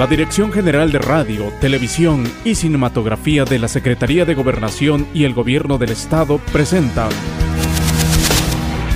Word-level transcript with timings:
La 0.00 0.06
Dirección 0.06 0.50
General 0.50 0.90
de 0.90 0.98
Radio, 0.98 1.52
Televisión 1.60 2.24
y 2.42 2.54
Cinematografía 2.54 3.44
de 3.44 3.58
la 3.58 3.68
Secretaría 3.68 4.24
de 4.24 4.34
Gobernación 4.34 5.06
y 5.12 5.24
el 5.24 5.34
Gobierno 5.34 5.76
del 5.76 5.90
Estado 5.90 6.38
presentan 6.38 7.10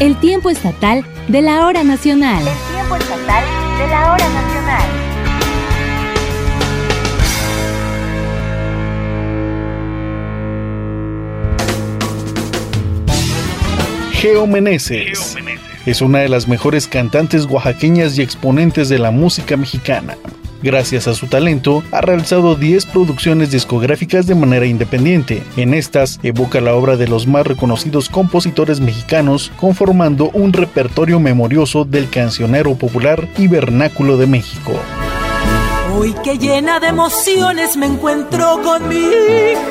El 0.00 0.18
tiempo 0.18 0.48
estatal 0.48 1.04
de 1.28 1.42
la 1.42 1.66
hora 1.66 1.84
nacional. 1.84 2.38
El 2.38 2.74
tiempo 2.74 2.96
estatal 2.96 3.44
de 3.78 3.86
la 3.86 4.12
hora 4.12 4.28
nacional. 4.30 4.88
Geo 14.12 14.46
Meneses 14.46 15.36
es 15.84 16.00
una 16.00 16.20
de 16.20 16.30
las 16.30 16.48
mejores 16.48 16.88
cantantes 16.88 17.44
oaxaqueñas 17.44 18.16
y 18.16 18.22
exponentes 18.22 18.88
de 18.88 18.98
la 18.98 19.10
música 19.10 19.58
mexicana. 19.58 20.16
Gracias 20.64 21.06
a 21.08 21.12
su 21.12 21.26
talento, 21.26 21.84
ha 21.92 22.00
realizado 22.00 22.54
10 22.54 22.86
producciones 22.86 23.50
discográficas 23.50 24.26
de 24.26 24.34
manera 24.34 24.64
independiente. 24.64 25.42
En 25.58 25.74
estas, 25.74 26.18
evoca 26.22 26.62
la 26.62 26.74
obra 26.74 26.96
de 26.96 27.06
los 27.06 27.26
más 27.26 27.46
reconocidos 27.46 28.08
compositores 28.08 28.80
mexicanos, 28.80 29.52
conformando 29.58 30.30
un 30.30 30.54
repertorio 30.54 31.20
memorioso 31.20 31.84
del 31.84 32.08
cancionero 32.08 32.76
popular 32.76 33.28
y 33.36 33.46
vernáculo 33.46 34.16
de 34.16 34.26
México. 34.26 34.72
Hoy 35.94 36.14
que 36.24 36.38
llena 36.38 36.80
de 36.80 36.86
emociones 36.86 37.76
me 37.76 37.84
encuentro 37.84 38.62
con 38.62 38.88
mi 38.88 39.10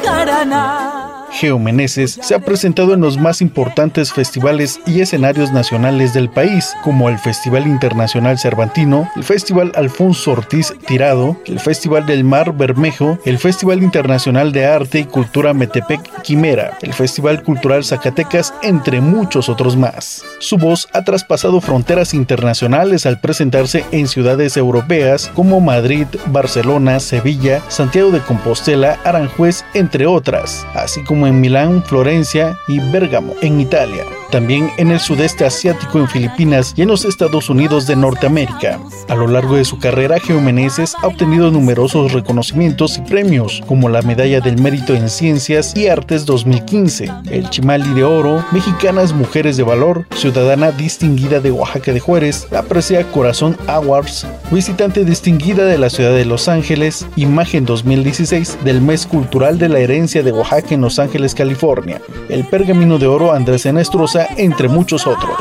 jarana. 0.06 1.03
Geo 1.34 1.58
Meneses 1.58 2.20
se 2.22 2.36
ha 2.36 2.40
presentado 2.40 2.94
en 2.94 3.02
los 3.02 3.18
más 3.18 3.42
importantes 3.42 4.14
festivales 4.14 4.80
y 4.86 5.02
escenarios 5.02 5.52
nacionales 5.52 6.14
del 6.14 6.30
país, 6.30 6.74
como 6.84 7.10
el 7.10 7.18
Festival 7.18 7.68
Internacional 7.68 8.38
Cervantino, 8.38 9.10
el 9.16 9.24
Festival 9.24 9.72
Alfonso 9.76 10.32
Ortiz 10.32 10.74
Tirado, 10.88 11.38
el 11.46 11.60
Festival 11.60 12.06
del 12.06 12.24
Mar 12.24 12.54
Bermejo, 12.54 13.18
el 13.26 13.40
Festival 13.40 13.82
Internacional 13.82 14.52
de 14.52 14.66
Arte 14.66 15.00
y 15.00 15.06
Cultura 15.06 15.54
Metepec 15.54 16.22
Quimera, 16.22 16.78
el 16.82 16.94
Festival 16.94 17.44
Cultural 17.44 17.84
Zacatecas, 17.84 18.54
entre 18.62 19.02
muchos 19.02 19.50
otros 19.50 19.76
más. 19.76 20.24
Su 20.40 20.58
voz 20.58 20.88
ha 20.94 21.04
traspasado 21.04 21.62
fronteras 21.62 22.14
internacionales 22.14 23.06
al 23.06 23.20
presentarse 23.20 23.86
en 23.92 24.08
ciudades 24.08 24.56
europeas 24.56 25.32
como 25.34 25.60
Madrid, 25.60 26.08
Barcelona, 26.28 27.00
Sevilla, 27.00 27.62
Santiago 27.70 28.12
de 28.12 28.22
Compostela, 28.22 29.00
Aranjuez, 29.04 29.66
entre 29.74 30.06
otras, 30.06 30.66
así 30.76 31.04
como 31.04 31.23
en 31.28 31.40
Milán, 31.40 31.84
Florencia 31.84 32.58
y 32.68 32.80
Bérgamo, 32.80 33.34
en 33.42 33.60
Italia. 33.60 34.04
También 34.32 34.72
en 34.78 34.90
el 34.90 35.00
sudeste 35.00 35.46
asiático, 35.46 36.00
en 36.00 36.08
Filipinas 36.08 36.74
y 36.76 36.82
en 36.82 36.88
los 36.88 37.06
Estados 37.06 37.52
Unidos 37.52 37.86
de 37.86 37.96
Norteamérica. 37.96 38.80
A 39.08 39.16
lo 39.16 39.28
largo 39.28 39.58
de 39.58 39.64
su 39.64 39.78
carrera, 39.78 40.20
Geo 40.20 40.42
Meneses 40.42 40.96
ha 41.04 41.08
obtenido 41.08 41.52
numerosos 41.52 42.14
reconocimientos 42.14 42.98
y 42.98 43.02
premios, 43.02 43.62
como 43.68 43.90
la 43.90 44.02
Medalla 44.02 44.40
del 44.40 44.60
Mérito 44.60 44.96
en 44.96 45.08
Ciencias 45.10 45.78
y 45.78 45.88
Artes 45.88 46.26
2015, 46.26 47.12
el 47.30 47.48
Chimali 47.52 47.94
de 47.94 48.04
Oro, 48.04 48.44
Mexicanas 48.52 49.14
Mujeres 49.14 49.56
de 49.56 49.64
Valor, 49.64 50.08
Ciudadana 50.16 50.72
Distinguida 50.72 51.40
de 51.40 51.52
Oaxaca 51.52 51.94
de 51.94 52.00
Juárez, 52.00 52.48
la 52.50 52.64
Presea 52.64 53.04
Corazón 53.12 53.56
Awards, 53.68 54.26
Visitante 54.52 55.06
Distinguida 55.06 55.66
de 55.66 55.78
la 55.78 55.92
Ciudad 55.92 56.14
de 56.14 56.26
Los 56.26 56.48
Ángeles, 56.48 57.06
Imagen 57.16 57.66
2016 57.66 58.58
del 58.64 58.82
Mes 58.82 59.06
Cultural 59.06 59.60
de 59.60 59.70
la 59.70 59.80
Herencia 59.80 60.24
de 60.24 60.32
Oaxaca 60.32 60.74
en 60.74 60.82
Los 60.82 60.98
Ángeles, 60.98 61.13
California, 61.36 62.02
el 62.28 62.44
Pergamino 62.46 62.98
de 62.98 63.06
Oro 63.08 63.32
Andrés 63.32 63.66
Enestrosa, 63.68 64.28
entre 64.36 64.68
muchos 64.68 65.06
otros. 65.06 65.38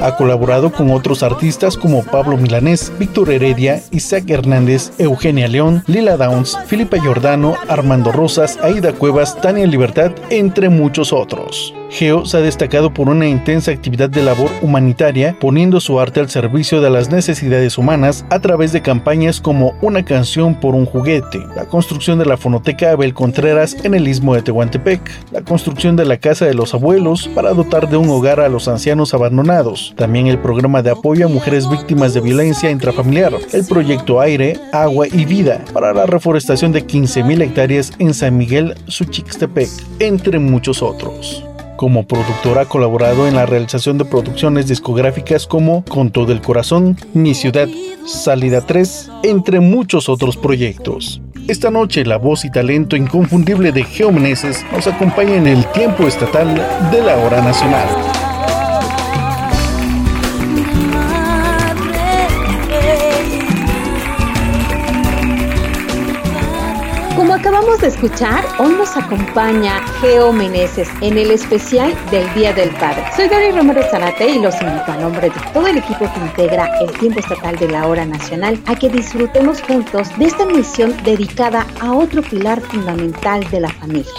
Ha 0.00 0.16
colaborado 0.16 0.72
con 0.72 0.90
otros 0.90 1.22
artistas 1.22 1.76
como 1.76 2.02
Pablo 2.02 2.36
Milanés, 2.36 2.90
Víctor 2.98 3.30
Heredia, 3.30 3.82
Isaac 3.90 4.28
Hernández, 4.28 4.90
Eugenia 4.98 5.48
León, 5.48 5.84
Lila 5.86 6.16
Downs, 6.16 6.58
Filipa 6.66 6.98
Giordano, 6.98 7.54
Armando 7.68 8.10
Rosas, 8.10 8.58
Aida 8.62 8.92
Cuevas, 8.94 9.40
Tania 9.40 9.66
Libertad, 9.66 10.12
entre 10.30 10.70
muchos 10.70 11.12
otros. 11.12 11.74
Geo 11.92 12.24
se 12.24 12.38
ha 12.38 12.40
destacado 12.40 12.94
por 12.94 13.10
una 13.10 13.28
intensa 13.28 13.70
actividad 13.70 14.08
de 14.08 14.22
labor 14.22 14.50
humanitaria, 14.62 15.36
poniendo 15.38 15.78
su 15.78 16.00
arte 16.00 16.20
al 16.20 16.30
servicio 16.30 16.80
de 16.80 16.88
las 16.88 17.10
necesidades 17.10 17.76
humanas 17.76 18.24
a 18.30 18.40
través 18.40 18.72
de 18.72 18.80
campañas 18.80 19.42
como 19.42 19.74
Una 19.82 20.02
canción 20.02 20.58
por 20.58 20.74
un 20.74 20.86
juguete, 20.86 21.46
la 21.54 21.66
construcción 21.66 22.18
de 22.18 22.24
la 22.24 22.38
fonoteca 22.38 22.92
Abel 22.92 23.12
Contreras 23.12 23.76
en 23.84 23.92
el 23.92 24.08
istmo 24.08 24.34
de 24.34 24.40
Tehuantepec, 24.40 25.02
la 25.32 25.42
construcción 25.42 25.94
de 25.94 26.06
la 26.06 26.16
casa 26.16 26.46
de 26.46 26.54
los 26.54 26.72
abuelos 26.72 27.28
para 27.34 27.52
dotar 27.52 27.90
de 27.90 27.98
un 27.98 28.08
hogar 28.08 28.40
a 28.40 28.48
los 28.48 28.68
ancianos 28.68 29.12
abandonados, 29.12 29.92
también 29.94 30.28
el 30.28 30.38
programa 30.38 30.82
de 30.82 30.92
apoyo 30.92 31.26
a 31.26 31.28
mujeres 31.28 31.68
víctimas 31.68 32.14
de 32.14 32.22
violencia 32.22 32.70
intrafamiliar, 32.70 33.34
el 33.52 33.66
proyecto 33.66 34.18
Aire, 34.18 34.58
Agua 34.72 35.08
y 35.08 35.26
Vida 35.26 35.62
para 35.74 35.92
la 35.92 36.06
reforestación 36.06 36.72
de 36.72 36.86
15.000 36.86 37.42
hectáreas 37.42 37.92
en 37.98 38.14
San 38.14 38.38
Miguel, 38.38 38.76
Suchixtepec, 38.86 39.68
entre 39.98 40.38
muchos 40.38 40.82
otros. 40.82 41.44
Como 41.82 42.06
productora 42.06 42.60
ha 42.60 42.64
colaborado 42.66 43.26
en 43.26 43.34
la 43.34 43.44
realización 43.44 43.98
de 43.98 44.04
producciones 44.04 44.68
discográficas 44.68 45.48
como 45.48 45.84
Con 45.84 46.12
todo 46.12 46.30
el 46.30 46.40
corazón, 46.40 46.96
Mi 47.12 47.34
ciudad, 47.34 47.66
Salida 48.06 48.60
3, 48.64 49.10
entre 49.24 49.58
muchos 49.58 50.08
otros 50.08 50.36
proyectos. 50.36 51.20
Esta 51.48 51.72
noche 51.72 52.04
la 52.04 52.18
voz 52.18 52.44
y 52.44 52.52
talento 52.52 52.94
inconfundible 52.94 53.72
de 53.72 53.82
Geomeneses 53.82 54.64
nos 54.70 54.86
acompaña 54.86 55.34
en 55.34 55.48
el 55.48 55.66
tiempo 55.72 56.06
estatal 56.06 56.54
de 56.92 57.02
la 57.02 57.16
hora 57.16 57.42
nacional. 57.42 57.88
De 67.80 67.88
escuchar, 67.88 68.44
hoy 68.58 68.74
nos 68.74 68.96
acompaña 68.96 69.80
Geo 70.00 70.32
Meneses 70.32 70.88
en 71.00 71.16
el 71.16 71.30
especial 71.30 71.94
del 72.10 72.32
Día 72.34 72.52
del 72.52 72.70
Padre. 72.76 73.04
Soy 73.16 73.28
Dori 73.28 73.50
Romero 73.50 73.82
Zanate 73.90 74.28
y 74.28 74.38
los 74.40 74.54
invito 74.60 74.92
a 74.92 74.96
nombre 74.96 75.30
de 75.30 75.40
todo 75.54 75.66
el 75.66 75.78
equipo 75.78 76.00
que 76.12 76.20
integra 76.20 76.70
el 76.80 76.92
tiempo 76.98 77.20
estatal 77.20 77.56
de 77.56 77.68
la 77.68 77.86
hora 77.86 78.04
nacional 78.04 78.60
a 78.66 78.74
que 78.74 78.90
disfrutemos 78.90 79.62
juntos 79.62 80.08
de 80.18 80.26
esta 80.26 80.44
misión 80.44 80.94
dedicada 81.02 81.66
a 81.80 81.92
otro 81.92 82.20
pilar 82.22 82.60
fundamental 82.60 83.48
de 83.50 83.60
la 83.60 83.70
familia, 83.70 84.12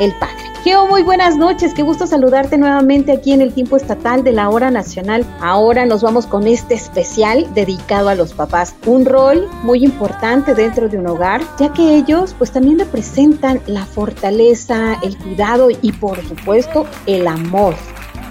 el 0.00 0.12
padre. 0.14 0.46
Geo, 0.62 0.86
muy 0.88 1.02
buenas 1.04 1.36
noches. 1.36 1.74
Qué 1.74 1.82
gusto 1.82 2.06
saludarte 2.06 2.58
nuevamente 2.58 3.12
aquí 3.12 3.32
en 3.32 3.40
el 3.40 3.54
tiempo 3.54 3.76
estatal 3.76 4.24
de 4.24 4.32
la 4.32 4.48
hora 4.48 4.70
nacional. 4.70 5.24
Ahora 5.40 5.86
nos 5.86 6.02
vamos 6.02 6.26
con 6.26 6.46
este 6.48 6.74
especial 6.74 7.46
dedicado 7.54 8.08
a 8.08 8.16
los 8.16 8.34
papás. 8.34 8.74
Un 8.84 9.04
rol 9.04 9.48
muy 9.62 9.84
importante 9.84 10.54
dentro 10.54 10.88
de 10.88 10.98
un 10.98 11.06
hogar, 11.06 11.40
ya 11.58 11.72
que 11.72 11.94
ellos 11.94 12.34
pues 12.36 12.50
también 12.50 12.80
representan 12.80 13.60
la 13.66 13.86
fortaleza, 13.86 14.98
el 15.02 15.16
cuidado 15.16 15.68
y 15.70 15.92
por 15.92 16.20
supuesto 16.26 16.84
el 17.06 17.28
amor 17.28 17.76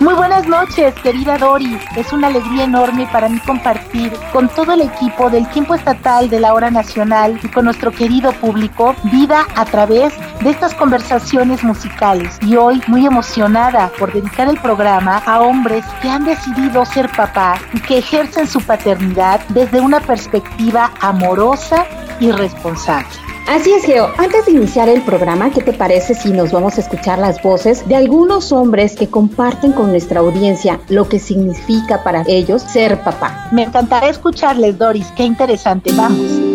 muy 0.05 0.13
buenas 0.13 0.47
noches, 0.47 0.93
querida 1.01 1.35
Dori. 1.39 1.79
Es 1.95 2.13
una 2.13 2.27
alegría 2.27 2.65
enorme 2.65 3.07
para 3.11 3.27
mí 3.27 3.39
compartir 3.39 4.13
con 4.31 4.47
todo 4.49 4.73
el 4.73 4.81
equipo 4.81 5.31
del 5.31 5.49
tiempo 5.49 5.73
estatal 5.73 6.29
de 6.29 6.39
la 6.39 6.53
hora 6.53 6.69
nacional 6.69 7.39
y 7.41 7.47
con 7.47 7.65
nuestro 7.65 7.91
querido 7.91 8.31
público 8.33 8.95
vida 9.05 9.47
a 9.55 9.65
través 9.65 10.13
de 10.41 10.51
estas 10.51 10.75
conversaciones 10.75 11.63
musicales. 11.63 12.37
Y 12.43 12.55
hoy 12.55 12.83
muy 12.85 13.07
emocionada 13.07 13.91
por 13.97 14.13
dedicar 14.13 14.47
el 14.47 14.59
programa 14.59 15.23
a 15.25 15.41
hombres 15.41 15.83
que 16.03 16.09
han 16.09 16.23
decidido 16.23 16.85
ser 16.85 17.09
papás 17.09 17.59
y 17.73 17.79
que 17.79 17.97
ejercen 17.97 18.47
su 18.47 18.61
paternidad 18.61 19.41
desde 19.49 19.81
una 19.81 20.01
perspectiva 20.01 20.91
amorosa 21.01 21.83
y 22.19 22.31
responsable. 22.31 23.24
Así 23.47 23.71
es, 23.71 23.85
Geo. 23.85 24.11
Antes 24.17 24.47
de 24.47 24.53
iniciar 24.53 24.89
el 24.89 25.03
programa, 25.03 25.51
¿qué 25.51 25.61
te 25.61 25.71
parece 25.71 26.15
si 26.15 26.31
nos 26.31 26.51
vamos 26.51 26.77
a 26.77 26.81
escuchar 26.81 27.19
las 27.19 27.41
voces 27.43 27.87
de 27.87 27.95
algunos 27.95 28.51
hombres 28.51 28.95
que 28.95 29.07
comparten 29.07 29.71
con 29.71 29.91
nuestra 29.91 30.21
audiencia 30.21 30.79
lo 30.89 31.07
que 31.07 31.19
significa 31.19 32.03
para 32.03 32.23
ellos 32.27 32.63
ser 32.63 33.03
papá? 33.03 33.47
Me 33.51 33.63
encantará 33.63 34.09
escucharles, 34.09 34.77
Doris. 34.79 35.07
Qué 35.15 35.23
interesante. 35.23 35.91
Vamos. 35.93 36.54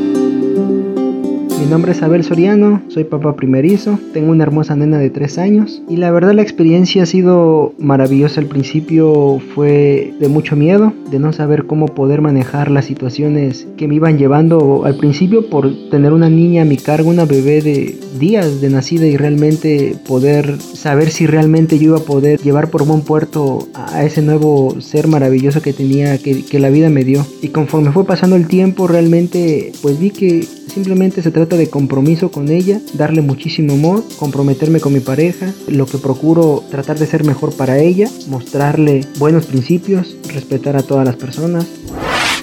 Mi 1.61 1.67
nombre 1.67 1.93
es 1.93 2.03
Abel 2.03 2.25
Soriano, 2.25 2.81
soy 2.89 3.05
papá 3.05 3.37
primerizo, 3.37 3.99
tengo 4.15 4.33
una 4.33 4.45
hermosa 4.45 4.75
nena 4.77 4.99
de 4.99 5.11
3 5.11 5.37
años 5.37 5.83
y 5.91 5.99
la 5.99 6.11
verdad 6.11 6.33
la 6.33 6.41
experiencia 6.41 7.03
ha 7.03 7.07
sido 7.07 7.75
maravillosa. 7.79 8.41
Al 8.41 8.47
principio 8.47 9.41
fue 9.55 10.15
de 10.19 10.29
mucho 10.29 10.57
miedo, 10.57 10.95
de 11.11 11.19
no 11.19 11.35
saber 11.35 11.67
cómo 11.67 11.87
poder 11.89 12.23
manejar 12.23 12.71
las 12.71 12.87
situaciones 12.87 13.69
que 13.77 13.89
me 13.89 13.97
iban 13.97 14.17
llevando 14.17 14.87
al 14.87 14.97
principio 14.97 15.51
por 15.51 15.71
tener 15.91 16.15
una 16.15 16.31
niña 16.31 16.63
a 16.63 16.65
mi 16.65 16.79
cargo, 16.79 17.11
una 17.11 17.27
bebé 17.27 17.61
de 17.61 17.95
días 18.19 18.63
de 18.63 18.71
nacida 18.71 19.07
y 19.07 19.19
realmente 19.19 19.97
poder 20.09 20.59
saber 20.59 21.11
si 21.11 21.27
realmente 21.27 21.79
yo 21.79 21.91
iba 21.91 21.99
a 21.99 22.05
poder 22.05 22.41
llevar 22.41 22.71
por 22.71 22.87
buen 22.87 23.03
puerto 23.03 23.69
a 23.75 24.03
ese 24.05 24.23
nuevo 24.23 24.81
ser 24.81 25.09
maravilloso 25.09 25.61
que 25.61 25.75
tenía, 25.75 26.17
que, 26.17 26.43
que 26.43 26.59
la 26.59 26.71
vida 26.71 26.89
me 26.89 27.05
dio. 27.05 27.25
Y 27.43 27.49
conforme 27.49 27.93
fue 27.93 28.07
pasando 28.07 28.37
el 28.37 28.49
tiempo 28.49 28.89
realmente 28.89 29.73
pues 29.83 30.01
vi 30.01 30.11
que 30.11 30.47
simplemente 30.71 31.23
se 31.23 31.31
trata 31.31 31.57
de 31.57 31.69
compromiso 31.69 32.31
con 32.31 32.49
ella, 32.49 32.81
darle 32.95 33.21
muchísimo 33.21 33.75
amor, 33.75 34.05
comprometerme 34.19 34.81
con 34.81 34.93
mi 34.93 35.01
pareja, 35.01 35.53
lo 35.69 35.87
que 35.87 35.99
procuro 35.99 36.65
tratar 36.71 36.99
de 36.99 37.07
ser 37.07 37.25
mejor 37.25 37.55
para 37.55 37.79
ella, 37.79 38.09
mostrarle 38.29 39.07
buenos 39.19 39.47
principios, 39.47 40.17
respetar 40.33 40.77
a 40.77 40.83
todas 40.83 41.05
las 41.05 41.17
personas. 41.17 41.67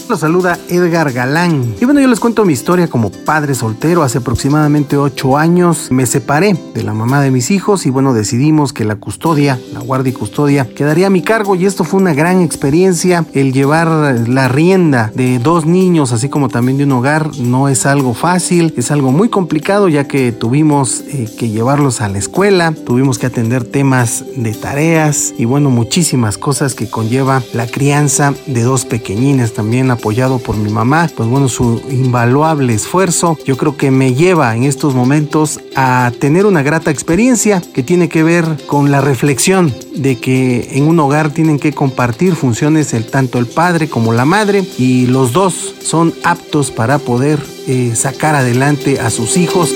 Los 0.10 0.22
saluda 0.22 0.58
Edgar 0.70 1.12
Galán. 1.12 1.76
Y 1.82 1.84
bueno, 1.86 2.00
yo 2.00 2.08
les 2.08 2.22
cuento 2.22 2.46
mi 2.46 2.54
historia 2.54 2.88
como 2.88 3.12
padre 3.12 3.54
soltero. 3.54 4.04
Hace 4.04 4.20
aproximadamente 4.20 4.96
8 4.96 5.38
años 5.38 5.92
me 5.92 6.06
separé 6.06 6.58
de 6.74 6.84
la 6.84 6.94
mamá 6.94 7.20
de 7.20 7.30
mis 7.30 7.52
hijos 7.52 7.86
y 7.86 7.90
bueno, 7.90 8.14
decidimos 8.14 8.72
que 8.72 8.86
la 8.86 8.96
custodia, 8.96 9.60
la 9.74 9.82
guardia 9.82 10.12
y 10.12 10.14
custodia, 10.14 10.66
quedaría 10.66 11.08
a 11.08 11.10
mi 11.10 11.22
cargo 11.22 11.56
y 11.56 11.66
esto 11.66 11.84
fue 11.84 12.00
una 12.00 12.14
gran 12.14 12.42
experiencia. 12.42 13.26
El 13.34 13.52
llevar 13.52 13.90
la 14.30 14.48
rienda 14.48 15.12
de 15.14 15.40
dos 15.40 15.66
niños, 15.66 16.14
así 16.14 16.30
como 16.30 16.48
también 16.48 16.78
de 16.78 16.86
un 16.86 16.94
hogar, 16.94 17.36
no 17.40 17.68
es 17.68 17.86
algo 17.86 18.14
fácil, 18.14 18.74
es 18.78 18.92
algo 18.92 19.12
muy 19.12 19.28
complicado 19.28 19.90
ya 19.90 20.08
que 20.08 20.32
tuvimos 20.32 21.02
eh, 21.02 21.28
que 21.38 21.50
llevarlos 21.50 22.00
a 22.00 22.08
la 22.08 22.18
escuela, 22.18 22.74
tuvimos 22.86 23.20
que 23.20 23.26
atender 23.26 23.66
temas 23.66 24.24
de 24.38 24.54
tareas 24.54 25.34
y 25.38 25.44
bueno, 25.44 25.70
muchísimas 25.70 26.38
cosas 26.38 26.76
que 26.76 26.90
conlleva 26.90 27.44
la 27.54 27.68
crianza 27.68 28.34
de 28.46 28.64
dos 28.64 28.86
pequeñines 28.86 29.54
también 29.54 29.97
apoyado 29.98 30.40
por 30.40 30.56
mi 30.56 30.72
mamá, 30.72 31.10
pues 31.16 31.28
bueno, 31.28 31.50
su 31.50 31.82
invaluable 31.90 32.74
esfuerzo, 32.74 33.38
yo 33.46 33.58
creo 33.58 33.76
que 33.76 33.92
me 33.92 34.14
lleva 34.14 34.56
en 34.56 34.64
estos 34.64 34.96
momentos 34.96 35.60
a 35.76 36.12
tener 36.20 36.46
una 36.46 36.64
grata 36.64 36.92
experiencia 36.92 37.62
que 37.74 37.84
tiene 37.84 38.10
que 38.10 38.24
ver 38.24 38.46
con 38.68 38.92
la 38.92 39.02
reflexión 39.02 39.74
de 39.96 40.18
que 40.18 40.70
en 40.72 40.88
un 40.88 41.00
hogar 41.00 41.32
tienen 41.32 41.60
que 41.60 41.74
compartir 41.74 42.36
funciones 42.36 42.94
el, 42.94 43.06
tanto 43.06 43.40
el 43.40 43.48
padre 43.48 43.90
como 43.90 44.14
la 44.14 44.26
madre 44.26 44.64
y 44.78 45.08
los 45.08 45.34
dos 45.34 45.76
son 45.82 46.14
aptos 46.24 46.72
para 46.72 47.00
poder 47.00 47.40
eh, 47.68 47.94
sacar 47.96 48.36
adelante 48.36 49.00
a 49.00 49.10
sus 49.10 49.38
hijos. 49.38 49.74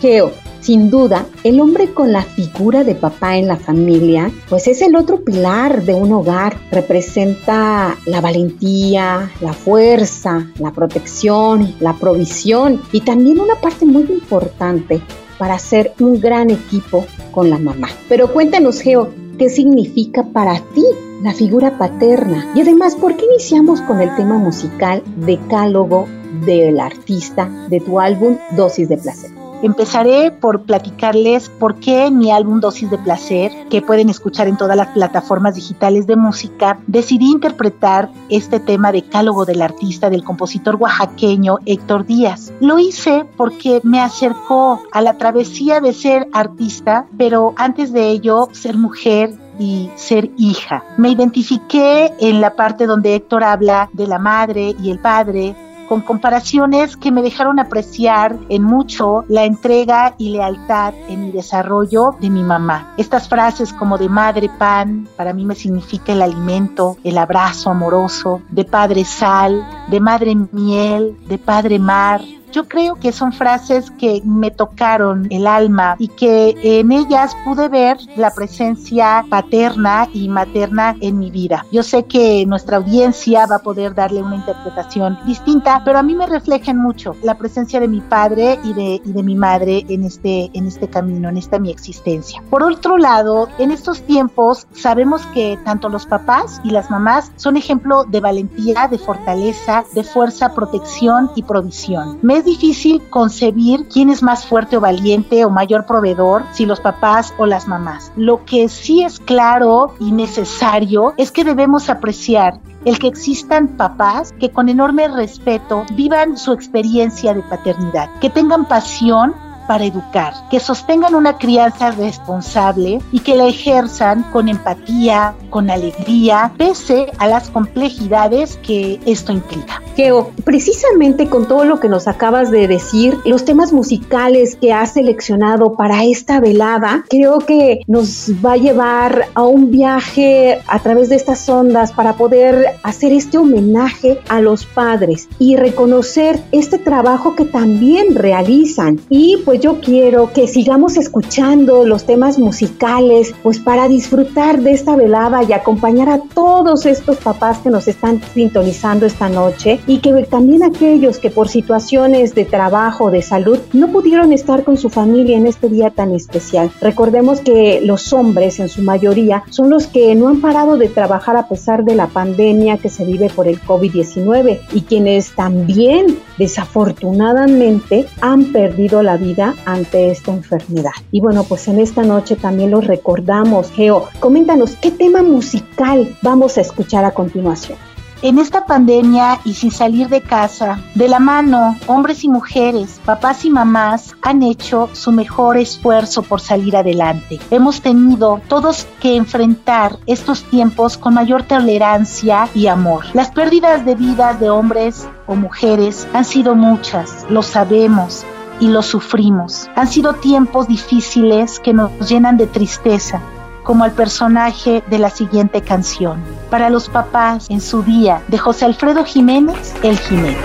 Geo, 0.00 0.32
sin 0.70 0.88
duda, 0.88 1.26
el 1.42 1.58
hombre 1.58 1.92
con 1.92 2.12
la 2.12 2.22
figura 2.22 2.84
de 2.84 2.94
papá 2.94 3.36
en 3.36 3.48
la 3.48 3.56
familia, 3.56 4.30
pues 4.48 4.68
es 4.68 4.82
el 4.82 4.94
otro 4.94 5.24
pilar 5.24 5.82
de 5.82 5.94
un 5.94 6.12
hogar. 6.12 6.56
Representa 6.70 7.98
la 8.06 8.20
valentía, 8.20 9.28
la 9.40 9.52
fuerza, 9.52 10.46
la 10.60 10.70
protección, 10.70 11.74
la 11.80 11.94
provisión 11.94 12.80
y 12.92 13.00
también 13.00 13.40
una 13.40 13.56
parte 13.56 13.84
muy 13.84 14.02
importante 14.02 15.02
para 15.38 15.58
ser 15.58 15.92
un 15.98 16.20
gran 16.20 16.50
equipo 16.50 17.04
con 17.32 17.50
la 17.50 17.58
mamá. 17.58 17.88
Pero 18.08 18.32
cuéntanos, 18.32 18.80
Geo, 18.80 19.12
¿qué 19.40 19.48
significa 19.48 20.22
para 20.22 20.54
ti 20.54 20.84
la 21.24 21.32
figura 21.32 21.78
paterna? 21.78 22.46
Y 22.54 22.60
además, 22.60 22.94
¿por 22.94 23.16
qué 23.16 23.24
iniciamos 23.24 23.80
con 23.80 24.00
el 24.00 24.14
tema 24.14 24.38
musical 24.38 25.02
Decálogo 25.16 26.06
del 26.46 26.78
artista 26.78 27.50
de 27.68 27.80
tu 27.80 27.98
álbum 27.98 28.36
Dosis 28.56 28.88
de 28.88 28.98
Placer? 28.98 29.49
Empezaré 29.62 30.30
por 30.30 30.62
platicarles 30.62 31.50
por 31.50 31.74
qué 31.76 32.10
mi 32.10 32.30
álbum 32.30 32.60
Dosis 32.60 32.90
de 32.90 32.96
Placer, 32.96 33.52
que 33.68 33.82
pueden 33.82 34.08
escuchar 34.08 34.48
en 34.48 34.56
todas 34.56 34.76
las 34.76 34.88
plataformas 34.88 35.54
digitales 35.54 36.06
de 36.06 36.16
música, 36.16 36.78
decidí 36.86 37.30
interpretar 37.30 38.10
este 38.30 38.58
tema 38.58 38.90
de 38.90 39.02
cálogo 39.02 39.44
del 39.44 39.60
artista 39.60 40.08
del 40.08 40.24
compositor 40.24 40.76
oaxaqueño 40.76 41.58
Héctor 41.66 42.06
Díaz. 42.06 42.52
Lo 42.60 42.78
hice 42.78 43.26
porque 43.36 43.80
me 43.84 44.00
acercó 44.00 44.82
a 44.92 45.02
la 45.02 45.18
travesía 45.18 45.80
de 45.80 45.92
ser 45.92 46.28
artista, 46.32 47.06
pero 47.18 47.52
antes 47.56 47.92
de 47.92 48.08
ello 48.08 48.48
ser 48.52 48.78
mujer 48.78 49.34
y 49.58 49.90
ser 49.94 50.30
hija. 50.38 50.82
Me 50.96 51.10
identifiqué 51.10 52.14
en 52.18 52.40
la 52.40 52.56
parte 52.56 52.86
donde 52.86 53.14
Héctor 53.14 53.44
habla 53.44 53.90
de 53.92 54.06
la 54.06 54.18
madre 54.18 54.74
y 54.82 54.90
el 54.90 54.98
padre, 54.98 55.54
con 55.90 56.02
comparaciones 56.02 56.96
que 56.96 57.10
me 57.10 57.20
dejaron 57.20 57.58
apreciar 57.58 58.36
en 58.48 58.62
mucho 58.62 59.24
la 59.26 59.44
entrega 59.44 60.14
y 60.18 60.28
lealtad 60.28 60.94
en 61.08 61.24
mi 61.24 61.32
desarrollo 61.32 62.14
de 62.20 62.30
mi 62.30 62.44
mamá. 62.44 62.94
Estas 62.96 63.28
frases 63.28 63.72
como 63.72 63.98
de 63.98 64.08
madre 64.08 64.48
pan, 64.56 65.08
para 65.16 65.32
mí 65.32 65.44
me 65.44 65.56
significa 65.56 66.12
el 66.12 66.22
alimento, 66.22 66.96
el 67.02 67.18
abrazo 67.18 67.70
amoroso, 67.70 68.40
de 68.50 68.64
padre 68.64 69.04
sal, 69.04 69.66
de 69.90 70.00
madre 70.00 70.36
miel, 70.52 71.16
de 71.28 71.38
padre 71.38 71.78
mar, 71.78 72.20
yo 72.52 72.66
creo 72.68 72.96
que 72.96 73.12
son 73.12 73.32
frases 73.32 73.90
que 73.92 74.22
me 74.24 74.50
tocaron 74.50 75.26
el 75.30 75.46
alma 75.46 75.96
y 75.98 76.08
que 76.08 76.56
en 76.62 76.92
ellas 76.92 77.36
pude 77.44 77.68
ver 77.68 77.98
la 78.16 78.30
presencia 78.32 79.24
paterna 79.28 80.08
y 80.12 80.28
materna 80.28 80.96
en 81.00 81.18
mi 81.18 81.30
vida. 81.30 81.64
Yo 81.70 81.82
sé 81.82 82.04
que 82.04 82.44
nuestra 82.46 82.78
audiencia 82.78 83.46
va 83.46 83.56
a 83.56 83.62
poder 83.62 83.94
darle 83.94 84.22
una 84.22 84.36
interpretación 84.36 85.18
distinta, 85.26 85.82
pero 85.84 85.98
a 85.98 86.02
mí 86.02 86.14
me 86.14 86.26
reflejan 86.26 86.78
mucho 86.78 87.14
la 87.22 87.38
presencia 87.38 87.80
de 87.80 87.88
mi 87.88 88.00
padre 88.00 88.58
y 88.64 88.72
de, 88.72 89.00
y 89.04 89.12
de 89.12 89.22
mi 89.22 89.34
madre 89.34 89.84
en 89.88 90.04
este, 90.04 90.50
en 90.52 90.66
este 90.66 90.88
camino, 90.88 91.28
en 91.28 91.36
esta 91.36 91.58
mi 91.58 91.70
existencia. 91.70 92.42
Por 92.50 92.62
otro 92.62 92.98
lado, 92.98 93.48
en 93.58 93.70
estos 93.70 94.02
tiempos 94.02 94.66
sabemos 94.72 95.24
que 95.26 95.58
tanto 95.64 95.88
los 95.88 96.06
papás 96.06 96.60
y 96.64 96.70
las 96.70 96.90
mamás 96.90 97.30
son 97.36 97.56
ejemplo 97.56 98.04
de 98.04 98.20
valentía, 98.20 98.88
de 98.88 98.98
fortaleza, 98.98 99.79
de 99.92 100.04
fuerza, 100.04 100.54
protección 100.54 101.30
y 101.34 101.42
provisión. 101.42 102.18
Me 102.22 102.36
es 102.36 102.44
difícil 102.44 103.02
concebir 103.10 103.86
quién 103.88 104.10
es 104.10 104.22
más 104.22 104.46
fuerte 104.46 104.76
o 104.76 104.80
valiente 104.80 105.44
o 105.44 105.50
mayor 105.50 105.86
proveedor, 105.86 106.44
si 106.52 106.66
los 106.66 106.80
papás 106.80 107.34
o 107.38 107.46
las 107.46 107.68
mamás. 107.68 108.12
Lo 108.16 108.44
que 108.44 108.68
sí 108.68 109.02
es 109.02 109.18
claro 109.18 109.94
y 110.00 110.12
necesario 110.12 111.14
es 111.16 111.32
que 111.32 111.44
debemos 111.44 111.90
apreciar 111.90 112.60
el 112.84 112.98
que 112.98 113.08
existan 113.08 113.68
papás 113.76 114.32
que 114.38 114.50
con 114.50 114.68
enorme 114.68 115.08
respeto 115.08 115.84
vivan 115.94 116.36
su 116.36 116.52
experiencia 116.52 117.34
de 117.34 117.42
paternidad, 117.42 118.08
que 118.20 118.30
tengan 118.30 118.64
pasión 118.64 119.34
para 119.70 119.84
educar, 119.84 120.34
que 120.50 120.58
sostengan 120.58 121.14
una 121.14 121.38
crianza 121.38 121.92
responsable 121.92 122.98
y 123.12 123.20
que 123.20 123.36
la 123.36 123.46
ejerzan 123.46 124.24
con 124.32 124.48
empatía, 124.48 125.36
con 125.48 125.70
alegría, 125.70 126.50
pese 126.58 127.06
a 127.18 127.28
las 127.28 127.50
complejidades 127.50 128.56
que 128.64 128.98
esto 129.06 129.30
implica. 129.30 129.80
Geo, 129.94 130.32
precisamente 130.42 131.28
con 131.28 131.46
todo 131.46 131.64
lo 131.64 131.78
que 131.78 131.88
nos 131.88 132.08
acabas 132.08 132.50
de 132.50 132.66
decir, 132.66 133.18
los 133.24 133.44
temas 133.44 133.72
musicales 133.72 134.56
que 134.56 134.72
has 134.72 134.94
seleccionado 134.94 135.76
para 135.76 136.02
esta 136.04 136.40
velada, 136.40 137.04
creo 137.08 137.38
que 137.38 137.82
nos 137.86 138.32
va 138.44 138.54
a 138.54 138.56
llevar 138.56 139.28
a 139.34 139.44
un 139.44 139.70
viaje 139.70 140.60
a 140.66 140.80
través 140.80 141.10
de 141.10 141.16
estas 141.16 141.48
ondas 141.48 141.92
para 141.92 142.14
poder 142.14 142.74
hacer 142.82 143.12
este 143.12 143.38
homenaje 143.38 144.18
a 144.28 144.40
los 144.40 144.64
padres 144.64 145.28
y 145.38 145.54
reconocer 145.54 146.40
este 146.50 146.78
trabajo 146.78 147.36
que 147.36 147.44
también 147.44 148.16
realizan. 148.16 148.98
Y 149.08 149.36
pues 149.44 149.59
yo 149.60 149.80
quiero 149.80 150.32
que 150.32 150.48
sigamos 150.48 150.96
escuchando 150.96 151.84
los 151.84 152.04
temas 152.04 152.38
musicales, 152.38 153.34
pues 153.42 153.58
para 153.58 153.88
disfrutar 153.88 154.60
de 154.60 154.72
esta 154.72 154.96
velada 154.96 155.42
y 155.42 155.52
acompañar 155.52 156.08
a 156.08 156.20
todos 156.34 156.86
estos 156.86 157.18
papás 157.18 157.58
que 157.58 157.70
nos 157.70 157.86
están 157.86 158.20
sintonizando 158.34 159.06
esta 159.06 159.28
noche 159.28 159.80
y 159.86 159.98
que 159.98 160.10
también 160.24 160.62
aquellos 160.62 161.18
que 161.18 161.30
por 161.30 161.48
situaciones 161.48 162.34
de 162.34 162.44
trabajo, 162.44 163.10
de 163.10 163.22
salud, 163.22 163.58
no 163.72 163.88
pudieron 163.88 164.32
estar 164.32 164.64
con 164.64 164.76
su 164.76 164.88
familia 164.88 165.36
en 165.36 165.46
este 165.46 165.68
día 165.68 165.90
tan 165.90 166.14
especial. 166.14 166.70
Recordemos 166.80 167.40
que 167.40 167.80
los 167.82 168.12
hombres 168.12 168.60
en 168.60 168.68
su 168.68 168.82
mayoría 168.82 169.44
son 169.50 169.70
los 169.70 169.86
que 169.86 170.14
no 170.14 170.28
han 170.28 170.40
parado 170.40 170.76
de 170.76 170.88
trabajar 170.88 171.36
a 171.36 171.48
pesar 171.48 171.84
de 171.84 171.94
la 171.94 172.06
pandemia 172.06 172.78
que 172.78 172.88
se 172.88 173.04
vive 173.04 173.28
por 173.28 173.46
el 173.46 173.60
COVID-19 173.60 174.60
y 174.72 174.80
quienes 174.82 175.34
también 175.34 176.18
desafortunadamente 176.38 178.06
han 178.20 178.46
perdido 178.52 179.02
la 179.02 179.16
vida 179.16 179.49
ante 179.64 180.10
esta 180.10 180.32
enfermedad. 180.32 180.92
Y 181.10 181.20
bueno, 181.20 181.44
pues 181.44 181.68
en 181.68 181.78
esta 181.78 182.02
noche 182.02 182.36
también 182.36 182.70
los 182.70 182.86
recordamos. 182.86 183.70
Geo, 183.70 184.08
coméntanos 184.18 184.76
qué 184.76 184.90
tema 184.90 185.22
musical 185.22 186.16
vamos 186.22 186.58
a 186.58 186.60
escuchar 186.60 187.04
a 187.04 187.12
continuación. 187.12 187.78
En 188.22 188.38
esta 188.38 188.66
pandemia 188.66 189.40
y 189.46 189.54
sin 189.54 189.70
salir 189.70 190.10
de 190.10 190.20
casa, 190.20 190.78
de 190.94 191.08
la 191.08 191.18
mano, 191.18 191.78
hombres 191.86 192.22
y 192.22 192.28
mujeres, 192.28 193.00
papás 193.06 193.46
y 193.46 193.50
mamás 193.50 194.14
han 194.20 194.42
hecho 194.42 194.90
su 194.92 195.10
mejor 195.10 195.56
esfuerzo 195.56 196.20
por 196.22 196.42
salir 196.42 196.76
adelante. 196.76 197.40
Hemos 197.50 197.80
tenido 197.80 198.42
todos 198.46 198.86
que 199.00 199.16
enfrentar 199.16 199.96
estos 200.04 200.42
tiempos 200.44 200.98
con 200.98 201.14
mayor 201.14 201.44
tolerancia 201.44 202.46
y 202.54 202.66
amor. 202.66 203.06
Las 203.14 203.30
pérdidas 203.30 203.86
de 203.86 203.94
vidas 203.94 204.38
de 204.38 204.50
hombres 204.50 205.08
o 205.26 205.34
mujeres 205.34 206.06
han 206.12 206.26
sido 206.26 206.54
muchas, 206.54 207.24
lo 207.30 207.42
sabemos, 207.42 208.26
y 208.60 208.68
lo 208.68 208.82
sufrimos. 208.82 209.68
Han 209.74 209.88
sido 209.88 210.12
tiempos 210.14 210.68
difíciles 210.68 211.58
que 211.60 211.72
nos 211.72 211.90
llenan 212.08 212.36
de 212.36 212.46
tristeza, 212.46 213.20
como 213.64 213.84
el 213.84 213.92
personaje 213.92 214.84
de 214.88 214.98
la 214.98 215.10
siguiente 215.10 215.62
canción. 215.62 216.22
Para 216.50 216.70
los 216.70 216.88
papás 216.88 217.48
en 217.50 217.60
su 217.60 217.82
día, 217.82 218.22
de 218.28 218.38
José 218.38 218.66
Alfredo 218.66 219.04
Jiménez, 219.04 219.74
El 219.82 219.98
Jiménez. 219.98 220.36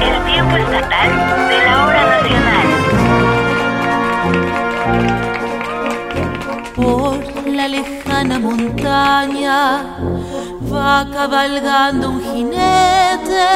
El 0.00 0.24
tiempo 0.32 0.56
estatal 0.56 1.10
de 1.48 1.64
la 1.64 1.86
hora 1.86 2.06
nacional. 2.22 2.66
Por 6.76 7.46
la 7.48 7.68
lejana 7.68 8.38
montaña 8.38 9.82
va 10.72 11.06
cabalgando 11.12 12.10
un 12.10 12.20
jinete, 12.20 13.46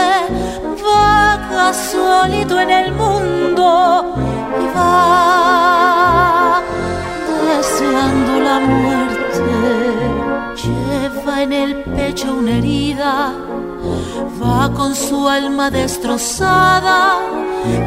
vaga 0.83 1.73
solito 1.73 2.61
en 2.61 2.71
el 2.71 2.93
mundo 2.93 4.15
y 4.63 4.67
va 4.77 6.61
deseando 7.47 8.41
la 8.41 8.59
muerte. 8.61 9.23
Lleva 10.63 11.43
en 11.43 11.53
el 11.53 11.77
pecho 11.85 12.35
una 12.35 12.59
herida, 12.59 13.33
va 14.43 14.71
con 14.73 14.95
su 14.95 15.29
alma 15.29 15.71
destrozada. 15.71 17.19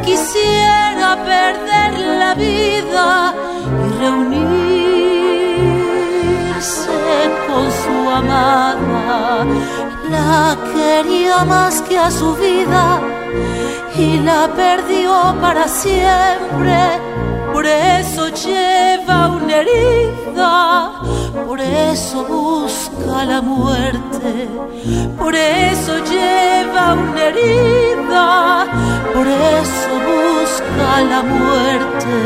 Quisiera 0.04 1.16
perder 1.24 1.92
la 2.18 2.34
vida 2.34 3.34
y 3.86 3.98
reunirse 4.00 4.55
amada. 8.10 9.44
La 10.10 10.56
quería 10.72 11.44
más 11.44 11.82
que 11.82 11.98
a 11.98 12.10
su 12.10 12.34
vida 12.34 13.00
y 13.96 14.18
la 14.20 14.48
perdió 14.54 15.34
para 15.40 15.66
siempre. 15.68 16.78
Por 17.52 17.66
eso 17.66 18.28
lleva 18.28 19.28
una 19.28 19.56
herida, 19.56 20.92
por 21.46 21.60
eso 21.60 22.24
busca 22.24 23.24
la 23.24 23.40
muerte, 23.40 24.48
por 25.18 25.34
eso 25.34 25.92
lleva 26.04 26.94
una 26.94 27.22
herida, 27.24 28.66
por 29.14 29.26
eso 29.26 29.90
busca 30.12 31.00
la 31.12 31.22
muerte. 31.22 32.16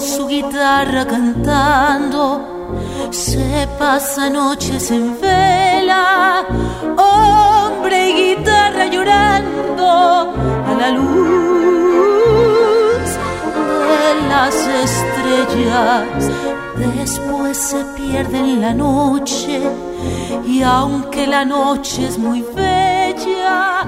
Su 0.00 0.26
guitarra 0.28 1.06
cantando, 1.06 2.70
se 3.10 3.68
pasa 3.78 4.30
noches 4.30 4.90
en 4.90 5.20
vela, 5.20 6.46
hombre 6.96 8.08
y 8.08 8.36
guitarra 8.36 8.86
llorando 8.86 10.32
a 10.66 10.74
la 10.78 10.90
luz 10.92 11.10
de 13.90 14.28
las 14.28 14.54
estrellas. 14.86 16.30
Después 16.96 17.58
se 17.58 17.84
pierde 17.94 18.38
en 18.38 18.62
la 18.62 18.72
noche 18.72 19.60
y 20.46 20.62
aunque 20.62 21.26
la 21.26 21.44
noche 21.44 22.06
es 22.06 22.16
muy 22.16 22.42
bella, 22.54 23.82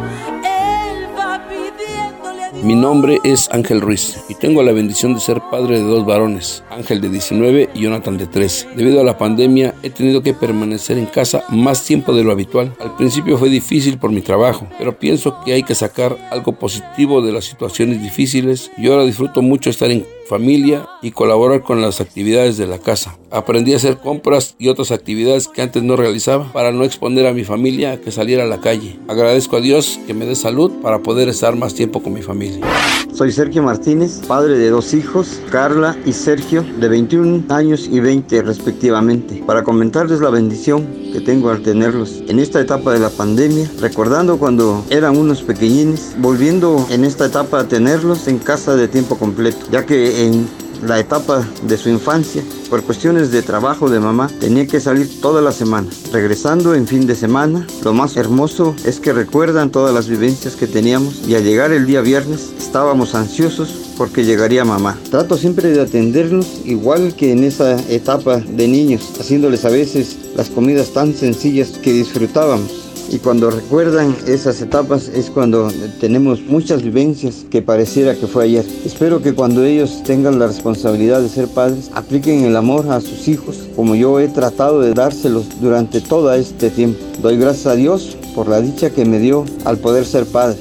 Mi 2.62 2.76
nombre 2.76 3.18
es 3.24 3.48
Ángel 3.50 3.80
Ruiz 3.80 4.20
y 4.28 4.36
tengo 4.36 4.62
la 4.62 4.70
bendición 4.70 5.14
de 5.14 5.20
ser 5.20 5.40
padre 5.50 5.80
de 5.80 5.84
dos 5.84 6.06
varones, 6.06 6.62
Ángel 6.70 7.00
de 7.00 7.08
19 7.08 7.70
y 7.74 7.80
Jonathan 7.80 8.16
de 8.16 8.28
13. 8.28 8.68
Debido 8.76 9.00
a 9.00 9.04
la 9.04 9.18
pandemia 9.18 9.74
he 9.82 9.90
tenido 9.90 10.22
que 10.22 10.32
permanecer 10.32 10.96
en 10.96 11.06
casa 11.06 11.42
más 11.48 11.82
tiempo 11.84 12.14
de 12.14 12.22
lo 12.22 12.30
habitual. 12.30 12.72
Al 12.78 12.94
principio 12.94 13.36
fue 13.36 13.48
difícil 13.48 13.98
por 13.98 14.12
mi 14.12 14.20
trabajo, 14.20 14.68
pero 14.78 14.96
pienso 14.96 15.42
que 15.44 15.54
hay 15.54 15.64
que 15.64 15.74
sacar 15.74 16.16
algo 16.30 16.52
positivo 16.52 17.20
de 17.20 17.32
las 17.32 17.46
situaciones 17.46 18.00
difíciles 18.00 18.70
y 18.78 18.86
ahora 18.86 19.04
disfruto 19.04 19.42
mucho 19.42 19.68
estar 19.68 19.90
en 19.90 20.06
familia 20.28 20.86
y 21.02 21.10
colaborar 21.10 21.62
con 21.62 21.82
las 21.82 22.00
actividades 22.00 22.58
de 22.58 22.68
la 22.68 22.78
casa. 22.78 23.18
Aprendí 23.32 23.72
a 23.72 23.76
hacer 23.76 23.96
compras 23.96 24.54
y 24.58 24.68
otras 24.68 24.90
actividades 24.90 25.48
que 25.48 25.62
antes 25.62 25.82
no 25.82 25.96
realizaba 25.96 26.52
para 26.52 26.70
no 26.70 26.84
exponer 26.84 27.26
a 27.26 27.32
mi 27.32 27.44
familia 27.44 27.92
a 27.92 27.96
que 27.96 28.10
saliera 28.10 28.44
a 28.44 28.46
la 28.46 28.60
calle. 28.60 28.98
Agradezco 29.08 29.56
a 29.56 29.60
Dios 29.60 29.98
que 30.06 30.12
me 30.12 30.26
dé 30.26 30.34
salud 30.34 30.70
para 30.82 30.98
poder 30.98 31.30
estar 31.30 31.56
más 31.56 31.74
tiempo 31.74 32.02
con 32.02 32.12
mi 32.12 32.20
familia. 32.20 32.66
Soy 33.14 33.32
Sergio 33.32 33.62
Martínez, 33.62 34.20
padre 34.26 34.58
de 34.58 34.68
dos 34.68 34.92
hijos, 34.92 35.40
Carla 35.50 35.96
y 36.04 36.12
Sergio, 36.12 36.62
de 36.78 36.88
21 36.88 37.44
años 37.48 37.88
y 37.90 38.00
20 38.00 38.42
respectivamente, 38.42 39.42
para 39.46 39.64
comentarles 39.64 40.20
la 40.20 40.30
bendición 40.30 40.86
que 41.12 41.20
tengo 41.20 41.50
al 41.50 41.62
tenerlos 41.62 42.22
en 42.28 42.38
esta 42.38 42.60
etapa 42.60 42.92
de 42.92 43.00
la 43.00 43.10
pandemia, 43.10 43.70
recordando 43.80 44.38
cuando 44.38 44.84
eran 44.90 45.16
unos 45.16 45.42
pequeñines, 45.42 46.14
volviendo 46.18 46.86
en 46.90 47.04
esta 47.04 47.26
etapa 47.26 47.60
a 47.60 47.68
tenerlos 47.68 48.28
en 48.28 48.38
casa 48.38 48.76
de 48.76 48.88
tiempo 48.88 49.16
completo, 49.18 49.66
ya 49.70 49.86
que 49.86 50.26
en 50.26 50.46
la 50.82 50.98
etapa 50.98 51.46
de 51.62 51.76
su 51.76 51.88
infancia, 51.88 52.42
por 52.68 52.82
cuestiones 52.82 53.30
de 53.30 53.42
trabajo 53.42 53.88
de 53.88 54.00
mamá, 54.00 54.28
tenía 54.40 54.66
que 54.66 54.80
salir 54.80 55.20
toda 55.20 55.40
la 55.40 55.52
semana. 55.52 55.88
Regresando 56.12 56.74
en 56.74 56.86
fin 56.86 57.06
de 57.06 57.14
semana, 57.14 57.66
lo 57.84 57.92
más 57.92 58.16
hermoso 58.16 58.74
es 58.84 59.00
que 59.00 59.12
recuerdan 59.12 59.70
todas 59.70 59.94
las 59.94 60.08
vivencias 60.08 60.56
que 60.56 60.66
teníamos 60.66 61.26
y 61.28 61.34
al 61.34 61.44
llegar 61.44 61.72
el 61.72 61.86
día 61.86 62.00
viernes 62.00 62.52
estábamos 62.58 63.14
ansiosos 63.14 63.92
porque 63.96 64.24
llegaría 64.24 64.64
mamá. 64.64 64.98
Trato 65.10 65.36
siempre 65.36 65.70
de 65.70 65.80
atenderlos 65.80 66.46
igual 66.64 67.14
que 67.14 67.32
en 67.32 67.44
esa 67.44 67.78
etapa 67.88 68.38
de 68.38 68.68
niños, 68.68 69.12
haciéndoles 69.20 69.64
a 69.64 69.70
veces 69.70 70.16
las 70.34 70.48
comidas 70.48 70.90
tan 70.90 71.14
sencillas 71.14 71.70
que 71.82 71.92
disfrutábamos. 71.92 72.81
Y 73.12 73.18
cuando 73.18 73.50
recuerdan 73.50 74.16
esas 74.26 74.62
etapas 74.62 75.08
es 75.08 75.28
cuando 75.28 75.70
tenemos 76.00 76.40
muchas 76.40 76.82
vivencias 76.82 77.44
que 77.50 77.60
pareciera 77.60 78.14
que 78.14 78.26
fue 78.26 78.44
ayer. 78.44 78.64
Espero 78.86 79.20
que 79.20 79.34
cuando 79.34 79.62
ellos 79.62 80.02
tengan 80.02 80.38
la 80.38 80.46
responsabilidad 80.46 81.20
de 81.20 81.28
ser 81.28 81.46
padres, 81.48 81.90
apliquen 81.92 82.44
el 82.44 82.56
amor 82.56 82.90
a 82.90 83.02
sus 83.02 83.28
hijos 83.28 83.68
como 83.76 83.94
yo 83.96 84.18
he 84.18 84.28
tratado 84.28 84.80
de 84.80 84.94
dárselos 84.94 85.60
durante 85.60 86.00
todo 86.00 86.32
este 86.32 86.70
tiempo. 86.70 86.98
Doy 87.20 87.36
gracias 87.36 87.66
a 87.66 87.76
Dios 87.76 88.16
por 88.34 88.48
la 88.48 88.62
dicha 88.62 88.88
que 88.88 89.04
me 89.04 89.18
dio 89.18 89.44
al 89.66 89.76
poder 89.76 90.06
ser 90.06 90.24
padre. 90.24 90.56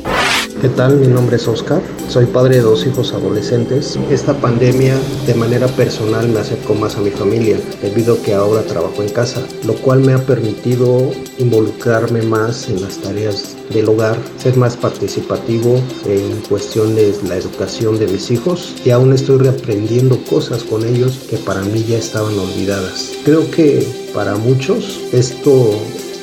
¿Qué 0.61 0.69
tal? 0.69 0.97
Mi 0.97 1.07
nombre 1.07 1.37
es 1.37 1.47
Oscar, 1.47 1.81
soy 2.07 2.27
padre 2.27 2.57
de 2.57 2.61
dos 2.61 2.85
hijos 2.85 3.13
adolescentes. 3.13 3.97
Esta 4.11 4.37
pandemia 4.37 4.95
de 5.25 5.33
manera 5.33 5.65
personal 5.65 6.29
me 6.29 6.39
acercó 6.39 6.75
más 6.75 6.97
a 6.97 7.01
mi 7.01 7.09
familia 7.09 7.59
debido 7.81 8.13
a 8.13 8.21
que 8.21 8.35
ahora 8.35 8.61
trabajo 8.61 9.01
en 9.01 9.09
casa, 9.09 9.41
lo 9.65 9.73
cual 9.73 10.01
me 10.01 10.13
ha 10.13 10.23
permitido 10.23 11.09
involucrarme 11.39 12.21
más 12.21 12.69
en 12.69 12.79
las 12.79 12.99
tareas 12.99 13.55
del 13.73 13.89
hogar, 13.89 14.15
ser 14.37 14.55
más 14.55 14.77
participativo 14.77 15.81
en 16.05 16.41
cuestión 16.47 16.93
de 16.93 17.11
la 17.27 17.37
educación 17.37 17.97
de 17.97 18.05
mis 18.05 18.29
hijos 18.29 18.75
y 18.85 18.91
aún 18.91 19.13
estoy 19.13 19.39
reaprendiendo 19.39 20.23
cosas 20.25 20.61
con 20.61 20.85
ellos 20.85 21.25
que 21.27 21.37
para 21.37 21.63
mí 21.63 21.83
ya 21.87 21.97
estaban 21.97 22.37
olvidadas. 22.37 23.13
Creo 23.25 23.49
que 23.49 23.83
para 24.13 24.35
muchos 24.35 24.99
esto 25.11 25.71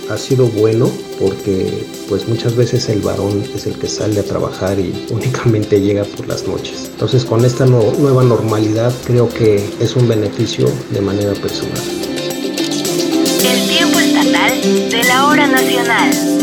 ha 0.09 0.17
sido 0.17 0.47
bueno 0.47 0.89
porque 1.19 1.87
pues 2.09 2.29
muchas 2.29 2.57
veces 2.57 2.89
el 2.89 3.01
varón 3.01 3.43
es 3.55 3.67
el 3.67 3.79
que 3.79 3.89
sale 3.89 4.21
a 4.21 4.23
trabajar 4.23 4.79
y 4.79 5.07
únicamente 5.11 5.81
llega 5.81 6.05
por 6.05 6.27
las 6.29 6.47
noches. 6.47 6.91
Entonces 6.93 7.25
con 7.25 7.45
esta 7.45 7.67
nueva 7.67 8.23
normalidad 8.25 8.93
creo 9.05 9.29
que 9.29 9.65
es 9.81 9.97
un 9.97 10.09
beneficio 10.09 10.71
de 10.91 11.01
manera 11.01 11.33
personal. 11.35 11.83
El 13.45 13.69
tiempo 13.69 13.99
estatal 13.99 14.91
de 14.91 15.05
la 15.05 15.27
hora 15.27 15.47
nacional. 15.47 16.38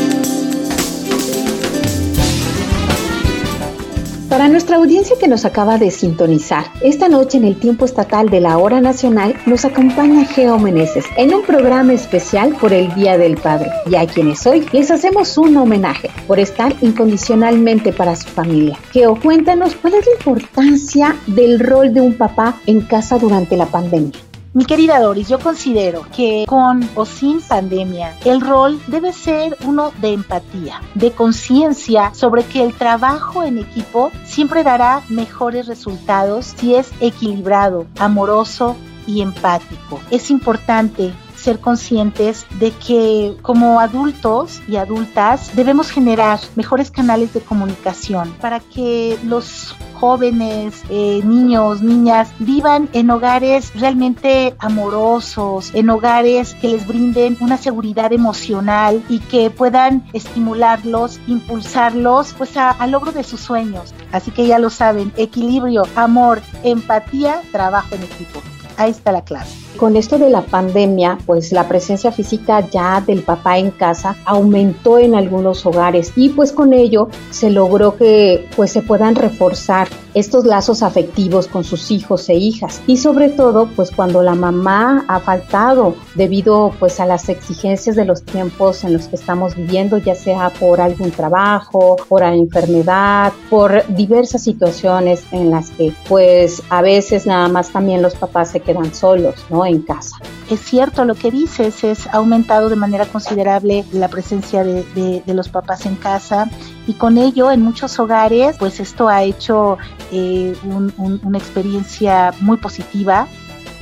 Para 4.35 4.49
nuestra 4.49 4.75
audiencia 4.75 5.15
que 5.17 5.29
nos 5.29 5.45
acaba 5.45 5.77
de 5.77 5.89
sintonizar, 5.91 6.65
esta 6.81 7.07
noche 7.07 7.37
en 7.37 7.45
el 7.45 7.57
tiempo 7.57 7.85
estatal 7.85 8.27
de 8.27 8.41
la 8.41 8.57
hora 8.57 8.81
nacional 8.81 9.33
nos 9.45 9.63
acompaña 9.63 10.25
Geo 10.25 10.59
Meneses 10.59 11.05
en 11.15 11.33
un 11.33 11.43
programa 11.43 11.93
especial 11.93 12.53
por 12.59 12.73
el 12.73 12.93
Día 12.95 13.17
del 13.17 13.37
Padre. 13.37 13.71
Y 13.89 13.95
a 13.95 14.05
quienes 14.05 14.45
hoy 14.45 14.65
les 14.73 14.91
hacemos 14.91 15.37
un 15.37 15.55
homenaje 15.55 16.09
por 16.27 16.37
estar 16.37 16.75
incondicionalmente 16.81 17.93
para 17.93 18.13
su 18.17 18.27
familia. 18.27 18.77
Geo, 18.91 19.17
cuéntanos 19.17 19.73
cuál 19.73 19.93
es 19.93 20.05
la 20.05 20.11
importancia 20.11 21.15
del 21.27 21.57
rol 21.57 21.93
de 21.93 22.01
un 22.01 22.17
papá 22.17 22.57
en 22.65 22.81
casa 22.81 23.17
durante 23.17 23.55
la 23.55 23.67
pandemia. 23.67 24.19
Mi 24.55 24.63
querida 24.63 25.01
Doris, 25.01 25.27
yo 25.27 25.37
considero 25.37 26.05
que 26.15 26.45
con 26.47 26.89
o 26.95 27.05
sin 27.05 27.41
pandemia, 27.41 28.15
el 28.23 28.39
rol 28.39 28.79
debe 28.87 29.11
ser 29.11 29.57
uno 29.65 29.91
de 29.99 30.13
empatía, 30.13 30.81
de 30.93 31.11
conciencia 31.11 32.13
sobre 32.13 32.45
que 32.45 32.63
el 32.63 32.73
trabajo 32.73 33.43
en 33.43 33.57
equipo 33.57 34.13
siempre 34.23 34.63
dará 34.63 35.01
mejores 35.09 35.67
resultados 35.67 36.53
si 36.57 36.73
es 36.73 36.89
equilibrado, 37.01 37.85
amoroso 37.99 38.77
y 39.05 39.19
empático. 39.19 39.99
Es 40.09 40.31
importante 40.31 41.11
ser 41.45 41.59
conscientes 41.59 42.47
de 42.59 42.71
que 42.71 43.37
como 43.43 43.79
adultos 43.79 44.63
y 44.67 44.77
adultas 44.77 45.55
debemos 45.55 45.91
generar 45.91 46.39
mejores 46.55 46.89
canales 46.89 47.35
de 47.35 47.41
comunicación 47.41 48.33
para 48.41 48.59
que 48.59 49.15
los 49.23 49.75
jóvenes, 49.93 50.81
eh, 50.89 51.21
niños, 51.23 51.83
niñas, 51.83 52.33
vivan 52.39 52.89
en 52.93 53.11
hogares 53.11 53.71
realmente 53.75 54.55
amorosos, 54.57 55.69
en 55.75 55.91
hogares 55.91 56.55
que 56.55 56.69
les 56.69 56.87
brinden 56.87 57.37
una 57.39 57.57
seguridad 57.57 58.11
emocional 58.11 59.03
y 59.07 59.19
que 59.19 59.51
puedan 59.51 60.03
estimularlos, 60.13 61.19
impulsarlos 61.27 62.33
pues 62.35 62.57
al 62.57 62.89
logro 62.89 63.11
de 63.11 63.23
sus 63.23 63.39
sueños. 63.39 63.93
Así 64.11 64.31
que 64.31 64.47
ya 64.47 64.57
lo 64.57 64.71
saben, 64.71 65.13
equilibrio, 65.15 65.83
amor, 65.95 66.41
empatía, 66.63 67.41
trabajo 67.51 67.93
en 67.93 68.01
equipo. 68.01 68.41
Ahí 68.77 68.89
está 68.89 69.11
la 69.11 69.23
clave. 69.23 69.64
Con 69.77 69.97
esto 69.97 70.17
de 70.17 70.29
la 70.29 70.41
pandemia, 70.41 71.17
pues 71.25 71.51
la 71.51 71.67
presencia 71.67 72.11
física 72.11 72.61
ya 72.69 73.01
del 73.01 73.23
papá 73.23 73.57
en 73.57 73.71
casa 73.71 74.15
aumentó 74.23 74.99
en 74.99 75.15
algunos 75.15 75.65
hogares 75.65 76.13
y 76.15 76.29
pues 76.29 76.53
con 76.53 76.73
ello 76.73 77.09
se 77.29 77.49
logró 77.49 77.97
que 77.97 78.47
pues 78.55 78.71
se 78.71 78.81
puedan 78.81 79.15
reforzar 79.15 79.87
estos 80.13 80.45
lazos 80.45 80.81
afectivos 80.81 81.47
con 81.47 81.65
sus 81.65 81.91
hijos 81.91 82.29
e 82.29 82.35
hijas 82.35 82.81
y 82.87 82.95
sobre 82.97 83.27
todo 83.27 83.69
pues 83.75 83.91
cuando 83.91 84.23
la 84.23 84.33
mamá 84.33 85.03
ha 85.09 85.19
faltado 85.19 85.95
debido 86.15 86.71
pues 86.79 87.01
a 87.01 87.05
las 87.05 87.27
exigencias 87.27 87.97
de 87.97 88.05
los 88.05 88.23
tiempos 88.23 88.85
en 88.85 88.93
los 88.93 89.07
que 89.07 89.17
estamos 89.17 89.55
viviendo 89.57 89.97
ya 89.97 90.15
sea 90.15 90.51
por 90.51 90.79
algún 90.79 91.11
trabajo, 91.11 91.97
por 92.07 92.21
la 92.21 92.33
enfermedad, 92.33 93.33
por 93.49 93.85
diversas 93.93 94.43
situaciones 94.43 95.25
en 95.31 95.51
las 95.51 95.69
que 95.71 95.91
pues 96.07 96.63
a 96.69 96.81
veces 96.81 97.25
nada 97.25 97.49
más 97.49 97.71
también 97.71 98.01
los 98.01 98.15
papás 98.15 98.51
se 98.51 98.61
quedan 98.61 98.93
solos, 98.95 99.35
¿no? 99.49 99.64
En 99.67 99.81
casa. 99.81 100.17
Es 100.49 100.59
cierto 100.59 101.05
lo 101.05 101.15
que 101.15 101.31
dices, 101.31 101.83
es 101.83 102.07
aumentado 102.07 102.69
de 102.69 102.75
manera 102.75 103.05
considerable 103.05 103.85
la 103.91 104.07
presencia 104.07 104.63
de, 104.63 105.23
los 105.25 105.49
papás 105.49 105.85
en 105.85 105.95
casa 105.95 106.49
y 106.87 106.93
con 106.93 107.17
ello 107.17 107.51
en 107.51 107.61
muchos 107.61 107.99
hogares 107.99 108.55
pues 108.57 108.79
esto 108.79 109.09
ha 109.09 109.23
hecho 109.23 109.77
eh, 110.13 110.55
una 110.63 111.37
experiencia 111.37 112.33
muy 112.39 112.55
positiva 112.55 113.27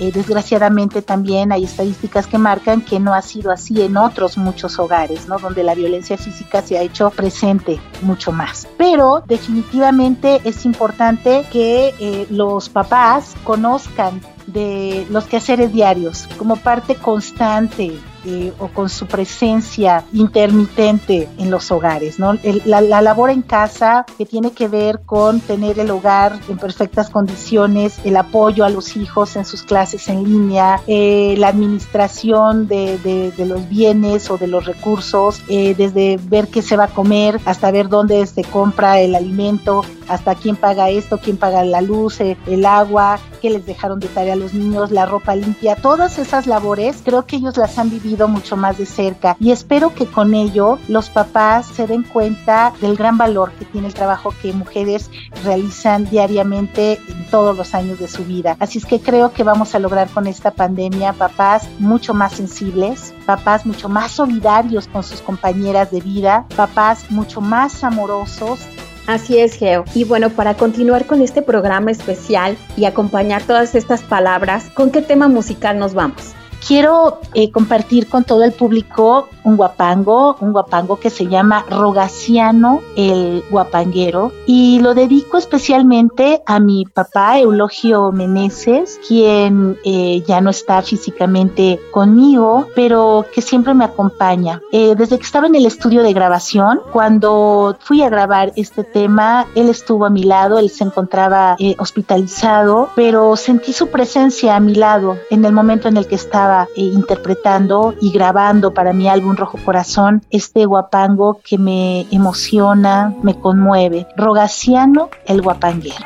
eh, 0.03 0.11
desgraciadamente 0.11 1.01
también 1.01 1.53
hay 1.53 1.63
estadísticas 1.63 2.27
que 2.27 2.37
marcan 2.37 2.81
que 2.81 2.99
no 2.99 3.13
ha 3.13 3.21
sido 3.21 3.51
así 3.51 3.81
en 3.81 3.95
otros 3.95 4.37
muchos 4.37 4.77
hogares, 4.77 5.29
¿no? 5.29 5.39
Donde 5.39 5.63
la 5.63 5.75
violencia 5.75 6.17
física 6.17 6.61
se 6.61 6.77
ha 6.77 6.81
hecho 6.81 7.09
presente 7.09 7.79
mucho 8.01 8.33
más. 8.33 8.67
Pero 8.77 9.23
definitivamente 9.25 10.41
es 10.43 10.65
importante 10.65 11.45
que 11.49 11.95
eh, 11.99 12.27
los 12.29 12.67
papás 12.67 13.33
conozcan 13.45 14.19
de 14.45 15.07
los 15.09 15.23
quehaceres 15.23 15.71
diarios 15.71 16.27
como 16.37 16.57
parte 16.57 16.95
constante 16.95 17.97
eh, 18.25 18.53
o 18.59 18.67
con 18.67 18.89
su 18.89 19.05
presencia 19.07 20.03
intermitente 20.13 21.29
en 21.37 21.51
los 21.51 21.71
hogares. 21.71 22.19
¿no? 22.19 22.33
la, 22.65 23.01
labor 23.01 23.29
en 23.29 23.41
casa 23.41 24.05
que 24.17 24.25
tiene 24.25 24.51
que 24.51 24.67
ver 24.67 25.01
con 25.05 25.39
tener 25.39 25.79
el 25.79 25.91
hogar 25.91 26.39
en 26.49 26.57
perfectas 26.57 27.09
condiciones, 27.09 27.99
el 28.03 28.15
apoyo 28.17 28.65
a 28.65 28.69
los 28.69 28.95
hijos 28.95 29.35
en 29.35 29.45
sus 29.45 29.63
clases 29.63 30.07
en 30.07 30.23
línea, 30.23 30.81
eh, 30.87 31.35
la 31.37 31.49
administración 31.49 32.67
de, 32.67 32.97
de, 32.97 33.45
los 33.45 33.67
bienes 33.67 34.29
o 34.29 34.37
de 34.37 34.47
los 34.47 34.65
recursos, 34.65 35.41
eh, 35.49 35.75
desde 35.75 36.17
ver 36.23 36.47
qué 36.47 36.61
se 36.61 36.77
va 36.77 36.85
a 36.85 36.87
comer 36.87 37.39
hasta 37.45 37.71
ver 37.71 37.89
dónde 37.89 38.25
se 38.25 38.43
compra 38.43 38.99
el 38.99 39.15
alimento, 39.15 39.83
hasta 40.13 40.35
quién 40.35 40.55
paga 40.55 40.89
esto, 40.89 41.19
quién 41.19 41.37
paga 41.37 41.63
la 41.63 41.81
luz, 41.81 42.21
el 42.21 42.65
agua, 42.65 43.19
qué 43.41 43.49
les 43.49 43.65
dejaron 43.65 43.99
de 43.99 44.07
tarea 44.07 44.33
a 44.33 44.37
los 44.37 44.53
niños, 44.53 44.91
la 44.91 45.05
ropa 45.05 45.35
limpia, 45.35 45.75
todas 45.75 46.19
esas 46.19 46.47
labores 46.47 47.01
creo 47.03 47.25
que 47.25 47.37
ellos 47.37 47.57
las 47.57 47.77
han 47.77 47.89
vivido 47.89 48.27
mucho 48.27 48.55
más 48.55 48.77
de 48.77 48.85
cerca 48.85 49.35
y 49.39 49.51
espero 49.51 49.93
que 49.93 50.05
con 50.05 50.33
ello 50.33 50.79
los 50.87 51.09
papás 51.09 51.65
se 51.65 51.87
den 51.87 52.03
cuenta 52.03 52.73
del 52.79 52.95
gran 52.95 53.17
valor 53.17 53.51
que 53.53 53.65
tiene 53.65 53.87
el 53.87 53.93
trabajo 53.93 54.33
que 54.41 54.53
mujeres 54.53 55.09
realizan 55.43 56.09
diariamente 56.09 56.99
en 57.07 57.25
todos 57.29 57.57
los 57.57 57.73
años 57.73 57.99
de 57.99 58.07
su 58.07 58.23
vida. 58.23 58.55
Así 58.59 58.77
es 58.77 58.85
que 58.85 58.99
creo 58.99 59.33
que 59.33 59.43
vamos 59.43 59.75
a 59.75 59.79
lograr 59.79 60.09
con 60.09 60.27
esta 60.27 60.51
pandemia 60.51 61.13
papás 61.13 61.67
mucho 61.79 62.13
más 62.13 62.33
sensibles, 62.33 63.13
papás 63.25 63.65
mucho 63.65 63.89
más 63.89 64.11
solidarios 64.11 64.87
con 64.87 65.03
sus 65.03 65.21
compañeras 65.21 65.91
de 65.91 66.01
vida, 66.01 66.45
papás 66.55 67.09
mucho 67.09 67.41
más 67.41 67.83
amorosos 67.83 68.59
Así 69.07 69.37
es, 69.37 69.55
Geo. 69.55 69.83
Y 69.93 70.05
bueno, 70.05 70.29
para 70.29 70.55
continuar 70.55 71.05
con 71.05 71.21
este 71.21 71.41
programa 71.41 71.91
especial 71.91 72.57
y 72.77 72.85
acompañar 72.85 73.43
todas 73.43 73.75
estas 73.75 74.01
palabras, 74.01 74.69
¿con 74.73 74.91
qué 74.91 75.01
tema 75.01 75.27
musical 75.27 75.77
nos 75.77 75.93
vamos? 75.93 76.33
Quiero 76.65 77.19
eh, 77.33 77.51
compartir 77.51 78.07
con 78.07 78.23
todo 78.23 78.43
el 78.43 78.51
público 78.51 79.29
un 79.43 79.57
guapango, 79.57 80.37
un 80.39 80.53
guapango 80.53 80.97
que 80.97 81.09
se 81.09 81.27
llama 81.27 81.65
Rogaciano 81.69 82.81
el 82.95 83.43
Guapanguero 83.49 84.31
y 84.45 84.79
lo 84.79 84.93
dedico 84.93 85.37
especialmente 85.37 86.41
a 86.45 86.59
mi 86.59 86.85
papá 86.85 87.39
Eulogio 87.39 88.11
Meneses, 88.11 88.99
quien 89.05 89.77
eh, 89.83 90.23
ya 90.25 90.39
no 90.39 90.49
está 90.49 90.81
físicamente 90.81 91.79
conmigo, 91.91 92.67
pero 92.75 93.25
que 93.33 93.41
siempre 93.41 93.73
me 93.73 93.83
acompaña. 93.83 94.61
Eh, 94.71 94.95
desde 94.97 95.17
que 95.17 95.25
estaba 95.25 95.47
en 95.47 95.55
el 95.55 95.65
estudio 95.65 96.03
de 96.03 96.13
grabación, 96.13 96.79
cuando 96.93 97.75
fui 97.81 98.01
a 98.01 98.09
grabar 98.09 98.53
este 98.55 98.83
tema, 98.83 99.45
él 99.55 99.69
estuvo 99.69 100.05
a 100.05 100.09
mi 100.09 100.23
lado, 100.23 100.57
él 100.57 100.69
se 100.69 100.85
encontraba 100.85 101.57
hospitalizado, 101.77 102.89
pero 102.95 103.35
sentí 103.35 103.73
su 103.73 103.89
presencia 103.89 104.55
a 104.55 104.59
mi 104.59 104.75
lado 104.75 105.17
en 105.29 105.43
el 105.43 105.51
momento 105.51 105.87
en 105.87 105.97
el 105.97 106.07
que 106.07 106.15
estaba 106.15 106.52
eh, 106.75 106.81
interpretando 106.81 107.95
y 108.01 108.11
grabando 108.11 108.73
para 108.73 108.93
mi 108.93 109.07
álbum 109.07 109.35
Rojo 109.35 109.57
Corazón 109.63 110.21
este 110.29 110.65
guapango 110.65 111.39
que 111.43 111.57
me 111.57 112.07
emociona, 112.11 113.13
me 113.23 113.39
conmueve. 113.39 114.07
Rogaciano 114.15 115.09
el 115.25 115.41
guapanguero. 115.41 116.05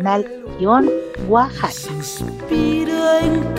guion 0.57 0.89
Oaxaca. 1.27 1.91
en. 2.49 3.49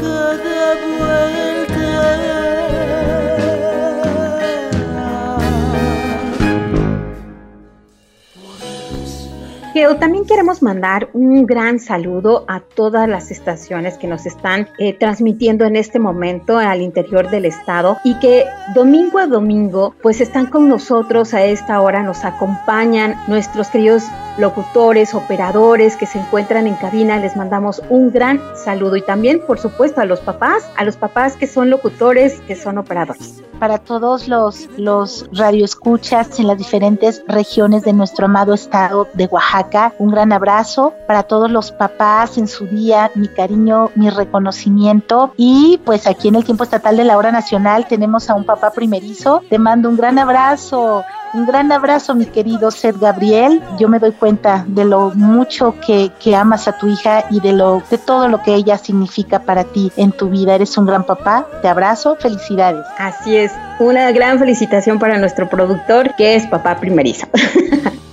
También 9.98 10.24
queremos 10.24 10.62
mandar 10.62 11.09
un 11.12 11.46
gran 11.46 11.78
saludo 11.78 12.44
a 12.48 12.61
todas 12.61 13.09
las 13.09 13.30
estaciones 13.30 13.98
que 13.98 14.06
nos 14.06 14.26
están 14.26 14.68
eh, 14.78 14.94
transmitiendo 14.94 15.64
en 15.64 15.76
este 15.76 15.98
momento 15.98 16.59
al 16.59 16.80
interior 16.83 17.30
del 17.30 17.44
estado 17.44 17.96
y 18.04 18.18
que 18.18 18.44
domingo 18.74 19.18
a 19.18 19.26
domingo 19.26 19.94
pues 20.02 20.20
están 20.20 20.46
con 20.46 20.68
nosotros 20.68 21.35
a 21.35 21.44
esta 21.44 21.80
hora, 21.80 22.02
nos 22.02 22.24
acompañan 22.24 23.14
nuestros 23.28 23.68
queridos 23.68 24.02
locutores, 24.38 25.14
operadores 25.14 25.96
que 25.96 26.06
se 26.06 26.18
encuentran 26.18 26.66
en 26.66 26.74
cabina, 26.74 27.18
les 27.18 27.37
mandamos 27.37 27.83
un 27.90 28.11
gran 28.11 28.40
saludo 28.56 28.96
y 28.96 29.02
también 29.02 29.40
por 29.46 29.59
supuesto 29.59 30.00
a 30.00 30.04
los 30.04 30.20
papás, 30.20 30.64
a 30.76 30.85
los 30.85 30.96
papás 30.96 31.37
que 31.37 31.46
son 31.46 31.70
locutores, 31.70 32.40
que 32.46 32.56
son 32.56 32.78
operadores. 32.78 33.42
Para 33.59 33.76
todos 33.76 34.26
los, 34.26 34.70
los 34.78 35.28
radioescuchas 35.33 36.40
en 36.40 36.46
las 36.46 36.56
diferentes 36.56 37.22
regiones 37.28 37.83
de 37.83 37.92
nuestro 37.92 38.24
amado 38.24 38.54
estado 38.54 39.06
de 39.12 39.26
Oaxaca, 39.26 39.60
un 39.99 40.11
gran 40.11 40.33
abrazo 40.33 40.94
para 41.07 41.23
todos 41.23 41.51
los 41.51 41.73
papás 41.73 42.38
en 42.38 42.49
su 42.49 42.66
día, 42.66 43.11
mi 43.14 43.29
cariño, 43.29 43.90
mi 43.94 44.11
reconocimiento 44.11 45.33
y 45.37 45.81
pues 45.85 46.07
aquí 46.07 46.29
en 46.29 46.37
el 46.37 46.44
tiempo 46.44 46.64
estatal 46.64 46.96
de 46.96 47.05
la 47.05 47.16
hora 47.16 47.33
nacional 47.33 47.87
tenemos 47.88 48.31
a 48.31 48.35
un 48.35 48.44
papá 48.44 48.70
primerizo, 48.70 49.42
te 49.49 49.59
mando 49.59 49.88
un 49.88 49.96
gran 49.96 50.18
abrazo 50.18 51.05
un 51.33 51.46
gran 51.46 51.70
abrazo, 51.70 52.16
mi 52.16 52.27
querido 52.27 52.73
Seth 52.73 52.99
Gabriel. 52.99 53.62
Yo 53.79 53.88
me 53.88 54.01
doy 54.01 54.11
cuenta 54.11 54.64
de 54.66 54.85
lo 54.85 55.12
mucho 55.14 55.77
que, 55.87 56.11
que, 56.18 56.35
amas 56.35 56.66
a 56.66 56.77
tu 56.77 56.88
hija 56.88 57.25
y 57.31 57.38
de 57.38 57.53
lo 57.53 57.83
de 57.88 57.99
todo 57.99 58.27
lo 58.27 58.42
que 58.42 58.55
ella 58.55 58.79
significa 58.79 59.38
para 59.38 59.62
ti 59.62 59.92
en 59.96 60.11
tu 60.11 60.29
vida. 60.29 60.57
Eres 60.57 60.77
un 60.77 60.87
gran 60.87 61.05
papá. 61.05 61.46
Te 61.62 61.68
abrazo. 61.68 62.16
Felicidades. 62.16 62.85
Así 62.99 63.37
es. 63.37 63.53
Una 63.79 64.11
gran 64.11 64.40
felicitación 64.40 64.99
para 64.99 65.18
nuestro 65.18 65.49
productor, 65.49 66.16
que 66.16 66.35
es 66.35 66.49
papá 66.49 66.81
primerizo. 66.81 67.29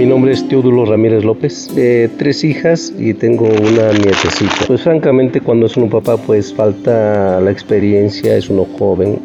Mi 0.00 0.06
nombre 0.06 0.32
es 0.32 0.48
Teodulo 0.48 0.86
Ramírez 0.86 1.24
López, 1.24 1.68
eh, 1.76 2.08
tres 2.16 2.42
hijas 2.42 2.90
y 2.98 3.12
tengo 3.12 3.44
una 3.44 3.92
nietecita. 3.92 4.64
Pues 4.66 4.80
francamente 4.80 5.42
cuando 5.42 5.66
es 5.66 5.76
un 5.76 5.90
papá 5.90 6.16
pues 6.16 6.54
falta 6.54 7.38
la 7.38 7.50
experiencia, 7.50 8.34
es 8.34 8.48
uno 8.48 8.66
joven, 8.78 9.20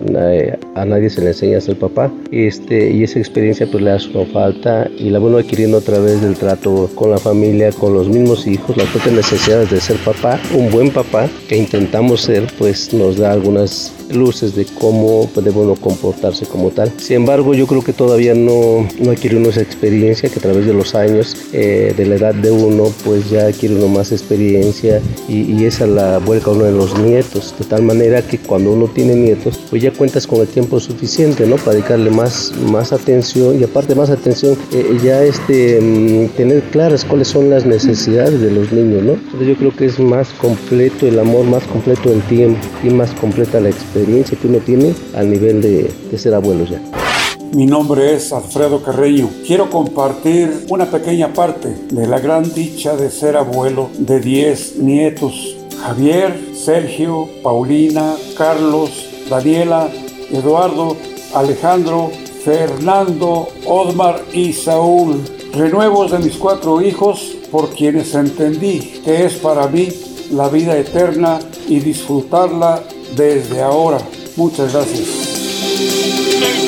a 0.76 0.84
nadie 0.84 1.10
se 1.10 1.22
le 1.22 1.28
enseña 1.28 1.60
a 1.60 1.62
ser 1.62 1.80
papá 1.80 2.12
este, 2.30 2.92
y 2.92 3.04
esa 3.04 3.20
experiencia 3.20 3.66
pues 3.72 3.86
le 3.86 3.92
hace 3.92 4.10
una 4.10 4.26
falta 4.26 4.90
y 5.00 5.12
la 5.12 5.20
bueno 5.20 5.38
adquiriendo 5.38 5.78
a 5.78 5.82
través 5.82 6.22
del 6.22 6.36
trato 6.36 6.90
con 6.94 7.10
la 7.10 7.20
familia, 7.20 7.72
con 7.72 7.94
los 7.94 8.10
mismos 8.10 8.46
hijos, 8.46 8.76
las 8.76 8.90
propias 8.90 9.16
necesidades 9.16 9.72
de 9.72 9.80
ser 9.80 9.96
papá, 10.04 10.42
un 10.54 10.70
buen 10.70 10.90
papá 10.90 11.30
que 11.48 11.56
intentamos 11.56 12.20
ser 12.20 12.48
pues 12.58 12.94
nos 12.94 13.16
da 13.16 13.32
algunas 13.32 13.94
luces 14.14 14.56
de 14.56 14.66
cómo 14.66 15.28
puede 15.34 15.52
uno 15.52 15.76
comportarse 15.76 16.46
como 16.46 16.70
tal. 16.70 16.92
Sin 16.98 17.18
embargo 17.18 17.54
yo 17.54 17.66
creo 17.66 17.82
que 17.82 17.94
todavía 17.94 18.34
no, 18.34 18.86
no 19.00 19.12
adquiere 19.12 19.42
esa 19.48 19.62
experiencia 19.62 20.30
que 20.30 20.40
a 20.40 20.42
través 20.42 20.65
de 20.66 20.74
los 20.74 20.96
años, 20.96 21.36
eh, 21.54 21.94
de 21.96 22.06
la 22.06 22.16
edad 22.16 22.36
de 22.36 22.52
uno, 22.52 22.92
pues 23.04 23.30
ya 23.30 23.48
adquiere 23.48 23.76
uno 23.76 23.88
más 23.88 24.12
experiencia 24.12 25.02
y, 25.28 25.42
y 25.54 25.66
esa 25.66 25.88
la 25.88 26.20
vuelca 26.20 26.52
uno 26.52 26.66
de 26.66 26.72
los 26.72 26.98
nietos, 27.00 27.54
de 27.58 27.66
tal 27.66 27.84
manera 27.84 28.22
que 28.22 28.38
cuando 28.38 28.72
uno 28.72 28.88
tiene 28.88 29.16
nietos, 29.16 29.60
pues 29.70 29.82
ya 29.82 29.92
cuentas 29.92 30.28
con 30.28 30.42
el 30.42 30.48
tiempo 30.48 30.80
suficiente, 30.80 31.46
¿no? 31.46 31.58
Para 31.58 31.74
dedicarle 31.74 32.10
más, 32.10 32.54
más 32.72 32.94
atención 32.94 33.60
y 33.60 33.64
aparte 33.64 33.96
más 33.96 34.10
atención, 34.10 34.58
eh, 34.72 34.98
ya 35.04 35.24
este, 35.24 35.80
mm, 35.82 36.30
tener 36.36 36.62
claras 36.72 37.06
cuáles 37.06 37.28
son 37.28 37.50
las 37.50 37.66
necesidades 37.66 38.42
de 38.42 38.52
los 38.52 38.72
niños, 38.72 39.04
¿no? 39.04 39.14
Entonces 39.14 39.48
yo 39.48 39.56
creo 39.56 39.76
que 39.76 39.86
es 39.86 40.00
más 40.00 40.30
completo 40.34 41.08
el 41.08 41.20
amor, 41.20 41.46
más 41.46 41.64
completo 41.64 42.12
el 42.12 42.22
tiempo 42.24 42.60
y 42.84 42.90
más 42.90 43.12
completa 43.12 43.60
la 43.60 43.70
experiencia 43.70 44.38
que 44.38 44.48
uno 44.48 44.60
tiene 44.60 44.94
al 45.14 45.30
nivel 45.30 45.62
de, 45.62 45.92
de 46.12 46.18
ser 46.18 46.34
abuelo 46.34 46.66
ya. 46.66 47.05
Mi 47.54 47.66
nombre 47.66 48.14
es 48.16 48.34
Alfredo 48.34 48.84
Carreño. 48.84 49.30
Quiero 49.46 49.70
compartir 49.70 50.66
una 50.70 50.86
pequeña 50.86 51.34
parte 51.34 51.70
de 51.90 52.08
la 52.08 52.20
gran 52.20 52.54
dicha 52.54 52.96
de 52.96 53.10
ser 53.10 53.38
abuelo 53.38 53.90
de 53.98 54.20
10 54.20 54.78
nietos. 54.80 55.56
Javier, 55.82 56.54
Sergio, 56.54 57.30
Paulina, 57.44 58.16
Carlos, 58.38 58.90
Daniela, 59.30 59.90
Eduardo, 60.32 60.98
Alejandro, 61.34 62.12
Fernando, 62.44 63.48
Odmar 63.66 64.22
y 64.34 64.54
Saúl. 64.54 65.22
Renuevos 65.54 66.12
de 66.12 66.20
mis 66.20 66.36
cuatro 66.36 66.82
hijos 66.82 67.36
por 67.52 67.70
quienes 67.70 68.14
entendí 68.16 69.02
que 69.04 69.26
es 69.26 69.34
para 69.36 69.68
mí 69.68 69.90
la 70.32 70.50
vida 70.50 70.78
eterna 70.78 71.40
y 71.68 71.80
disfrutarla 71.80 72.84
desde 73.16 73.62
ahora. 73.62 74.00
Muchas 74.36 74.74
gracias 74.74 75.25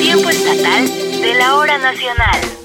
tiempo 0.00 0.30
estatal 0.30 0.86
de 1.20 1.34
la 1.34 1.56
hora 1.56 1.78
nacional. 1.78 2.57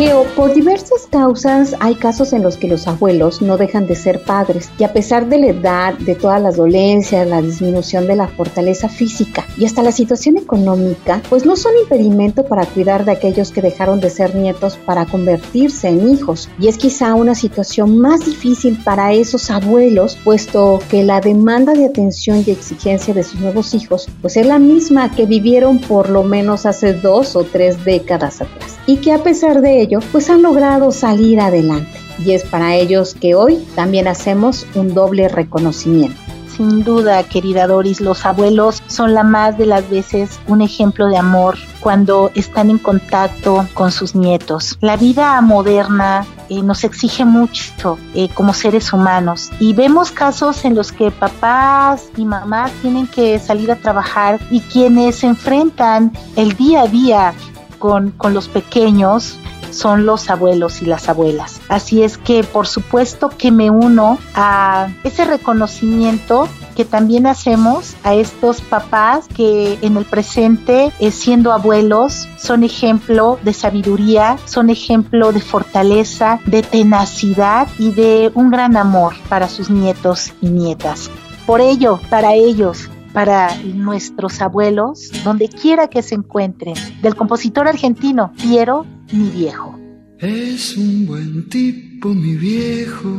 Geo, 0.00 0.24
por 0.34 0.54
diversas 0.54 1.06
causas 1.10 1.76
hay 1.78 1.94
casos 1.94 2.32
en 2.32 2.42
los 2.42 2.56
que 2.56 2.68
los 2.68 2.88
abuelos 2.88 3.42
no 3.42 3.58
dejan 3.58 3.86
de 3.86 3.94
ser 3.94 4.22
padres 4.24 4.70
y 4.78 4.84
a 4.84 4.94
pesar 4.94 5.28
de 5.28 5.38
la 5.38 5.48
edad, 5.48 5.92
de 5.98 6.14
todas 6.14 6.40
las 6.40 6.56
dolencias, 6.56 7.28
la 7.28 7.42
disminución 7.42 8.06
de 8.06 8.16
la 8.16 8.26
fortaleza 8.26 8.88
física 8.88 9.44
y 9.58 9.66
hasta 9.66 9.82
la 9.82 9.92
situación 9.92 10.38
económica, 10.38 11.20
pues 11.28 11.44
no 11.44 11.54
son 11.54 11.72
impedimento 11.82 12.46
para 12.46 12.64
cuidar 12.64 13.04
de 13.04 13.12
aquellos 13.12 13.50
que 13.50 13.60
dejaron 13.60 14.00
de 14.00 14.08
ser 14.08 14.34
nietos 14.34 14.78
para 14.86 15.04
convertirse 15.04 15.88
en 15.88 16.08
hijos. 16.08 16.48
Y 16.58 16.68
es 16.68 16.78
quizá 16.78 17.14
una 17.14 17.34
situación 17.34 17.98
más 17.98 18.24
difícil 18.24 18.80
para 18.82 19.12
esos 19.12 19.50
abuelos, 19.50 20.16
puesto 20.24 20.78
que 20.88 21.04
la 21.04 21.20
demanda 21.20 21.74
de 21.74 21.84
atención 21.84 22.42
y 22.46 22.52
exigencia 22.52 23.12
de 23.12 23.22
sus 23.22 23.38
nuevos 23.38 23.74
hijos 23.74 24.08
pues 24.22 24.38
es 24.38 24.46
la 24.46 24.58
misma 24.58 25.10
que 25.10 25.26
vivieron 25.26 25.78
por 25.78 26.08
lo 26.08 26.22
menos 26.22 26.64
hace 26.64 26.94
dos 26.94 27.36
o 27.36 27.44
tres 27.44 27.84
décadas 27.84 28.40
atrás 28.40 28.80
y 28.86 28.96
que 28.96 29.12
a 29.12 29.22
pesar 29.22 29.60
de 29.60 29.80
ello, 29.80 29.89
pues 30.12 30.30
han 30.30 30.42
logrado 30.42 30.92
salir 30.92 31.40
adelante. 31.40 31.98
Y 32.24 32.32
es 32.32 32.44
para 32.44 32.76
ellos 32.76 33.16
que 33.20 33.34
hoy 33.34 33.56
también 33.74 34.06
hacemos 34.06 34.66
un 34.74 34.94
doble 34.94 35.28
reconocimiento. 35.28 36.20
Sin 36.56 36.84
duda, 36.84 37.22
querida 37.22 37.66
Doris, 37.66 38.02
los 38.02 38.26
abuelos 38.26 38.82
son 38.86 39.14
la 39.14 39.22
más 39.22 39.56
de 39.56 39.64
las 39.64 39.88
veces 39.88 40.38
un 40.46 40.60
ejemplo 40.60 41.06
de 41.06 41.16
amor 41.16 41.56
cuando 41.80 42.30
están 42.34 42.68
en 42.68 42.76
contacto 42.76 43.66
con 43.72 43.90
sus 43.90 44.14
nietos. 44.14 44.76
La 44.82 44.98
vida 44.98 45.40
moderna 45.40 46.26
eh, 46.50 46.60
nos 46.62 46.84
exige 46.84 47.24
mucho 47.24 47.98
eh, 48.14 48.28
como 48.34 48.52
seres 48.52 48.92
humanos 48.92 49.50
y 49.58 49.72
vemos 49.72 50.10
casos 50.10 50.64
en 50.66 50.74
los 50.74 50.92
que 50.92 51.10
papás 51.10 52.10
y 52.16 52.26
mamás 52.26 52.72
tienen 52.82 53.06
que 53.06 53.38
salir 53.38 53.70
a 53.70 53.76
trabajar 53.76 54.38
y 54.50 54.60
quienes 54.60 55.16
se 55.16 55.28
enfrentan 55.28 56.12
el 56.36 56.54
día 56.56 56.82
a 56.82 56.88
día 56.88 57.34
con, 57.80 58.12
los 58.34 58.48
pequeños 58.48 59.38
son 59.70 60.06
los 60.06 60.30
abuelos 60.30 60.82
y 60.82 60.86
las 60.86 61.08
abuelas. 61.08 61.60
Así 61.68 62.02
es 62.02 62.18
que 62.18 62.44
por 62.44 62.66
supuesto 62.66 63.30
que 63.30 63.50
me 63.50 63.70
uno 63.70 64.18
a 64.34 64.88
ese 65.04 65.24
reconocimiento 65.24 66.48
que 66.76 66.84
también 66.84 67.26
hacemos 67.26 67.94
a 68.04 68.14
estos 68.14 68.60
papás 68.60 69.26
que 69.34 69.78
en 69.82 69.96
el 69.96 70.04
presente, 70.04 70.92
eh, 70.98 71.10
siendo 71.10 71.52
abuelos, 71.52 72.28
son 72.38 72.64
ejemplo 72.64 73.38
de 73.42 73.52
sabiduría, 73.52 74.38
son 74.46 74.70
ejemplo 74.70 75.32
de 75.32 75.40
fortaleza, 75.40 76.40
de 76.46 76.62
tenacidad 76.62 77.68
y 77.78 77.90
de 77.92 78.30
un 78.34 78.50
gran 78.50 78.76
amor 78.76 79.14
para 79.28 79.48
sus 79.48 79.68
nietos 79.68 80.32
y 80.40 80.48
nietas. 80.48 81.10
Por 81.46 81.60
ello, 81.60 82.00
para 82.08 82.34
ellos, 82.34 82.88
para 83.12 83.54
nuestros 83.64 84.40
abuelos, 84.40 85.10
donde 85.24 85.48
quiera 85.48 85.88
que 85.88 86.02
se 86.02 86.14
encuentren, 86.14 86.74
del 87.02 87.14
compositor 87.14 87.68
argentino 87.68 88.32
Piero 88.40 88.86
Mi 89.12 89.30
Viejo. 89.30 89.78
Es 90.18 90.76
un 90.76 91.06
buen 91.06 91.48
tipo, 91.48 92.08
mi 92.10 92.34
viejo, 92.36 93.10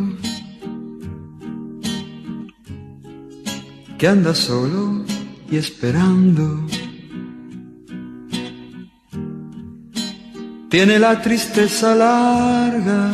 que 3.98 4.08
anda 4.08 4.36
solo 4.36 5.04
y 5.50 5.58
esperando. 5.58 6.66
tiene 10.72 10.98
la 11.00 11.22
tristeza 11.22 11.94
larga 11.94 13.12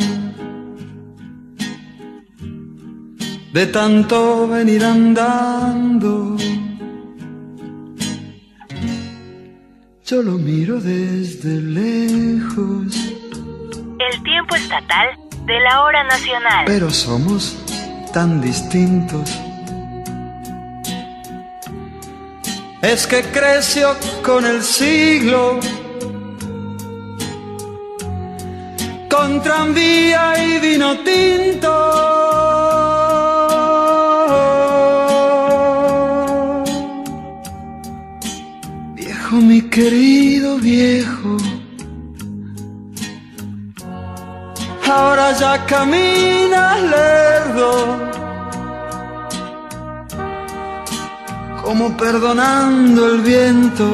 de 3.52 3.66
tanto 3.66 4.46
venir 4.46 4.84
andando. 4.84 6.27
Yo 10.10 10.22
lo 10.22 10.38
miro 10.38 10.80
desde 10.80 11.60
lejos. 11.60 12.96
El 13.98 14.22
tiempo 14.22 14.56
estatal 14.56 15.08
de 15.44 15.60
la 15.60 15.82
hora 15.82 16.02
nacional. 16.04 16.64
Pero 16.64 16.88
somos 16.88 17.54
tan 18.14 18.40
distintos. 18.40 19.38
Es 22.80 23.06
que 23.06 23.20
creció 23.20 23.94
con 24.24 24.46
el 24.46 24.62
siglo, 24.62 25.60
con 29.10 29.42
tranvía 29.42 30.42
y 30.42 30.58
vino 30.58 31.00
tinto. 31.00 32.47
Querido 39.78 40.58
viejo. 40.58 41.36
ahora 44.90 45.26
ya 45.42 45.54
caminas 45.66 46.82
lerdo, 46.92 47.70
como 51.62 51.96
perdonando 51.96 53.00
el 53.12 53.20
viento. 53.20 53.86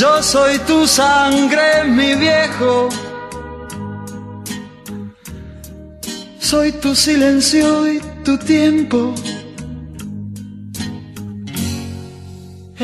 Yo 0.00 0.22
soy 0.22 0.58
tu 0.60 0.86
sangre, 0.86 1.84
mi 1.84 2.14
viejo. 2.14 2.88
Soy 6.38 6.72
tu 6.72 6.94
silencio 6.94 7.92
y 7.92 8.00
tu 8.24 8.38
tiempo. 8.38 9.14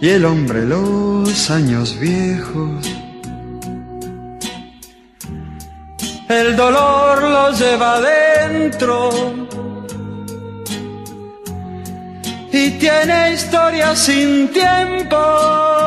y 0.00 0.08
el 0.08 0.24
hombre 0.24 0.64
los 0.64 1.50
años 1.50 1.98
viejos. 1.98 2.98
el 6.28 6.56
dolor 6.56 7.22
lo 7.22 7.50
lleva 7.52 8.00
dentro 8.00 9.08
y 12.52 12.70
tiene 12.72 13.32
historia 13.32 13.96
sin 13.96 14.48
tiempo. 14.48 15.77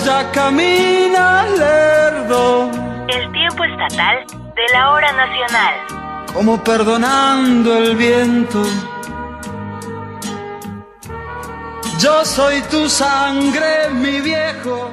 Ahora 0.00 0.24
ya 0.24 0.32
camina 0.32 1.46
lerdo. 1.46 2.70
El 3.08 3.32
tiempo 3.32 3.64
estatal 3.64 4.26
de 4.54 4.72
la 4.72 4.92
hora 4.92 5.12
nacional 5.12 5.74
como 6.32 6.62
perdonando 6.62 7.76
el 7.76 7.96
viento. 7.96 8.62
Yo 11.98 12.24
soy 12.24 12.62
tu 12.70 12.88
sangre, 12.88 13.90
mi 13.90 14.20
viejo. 14.20 14.92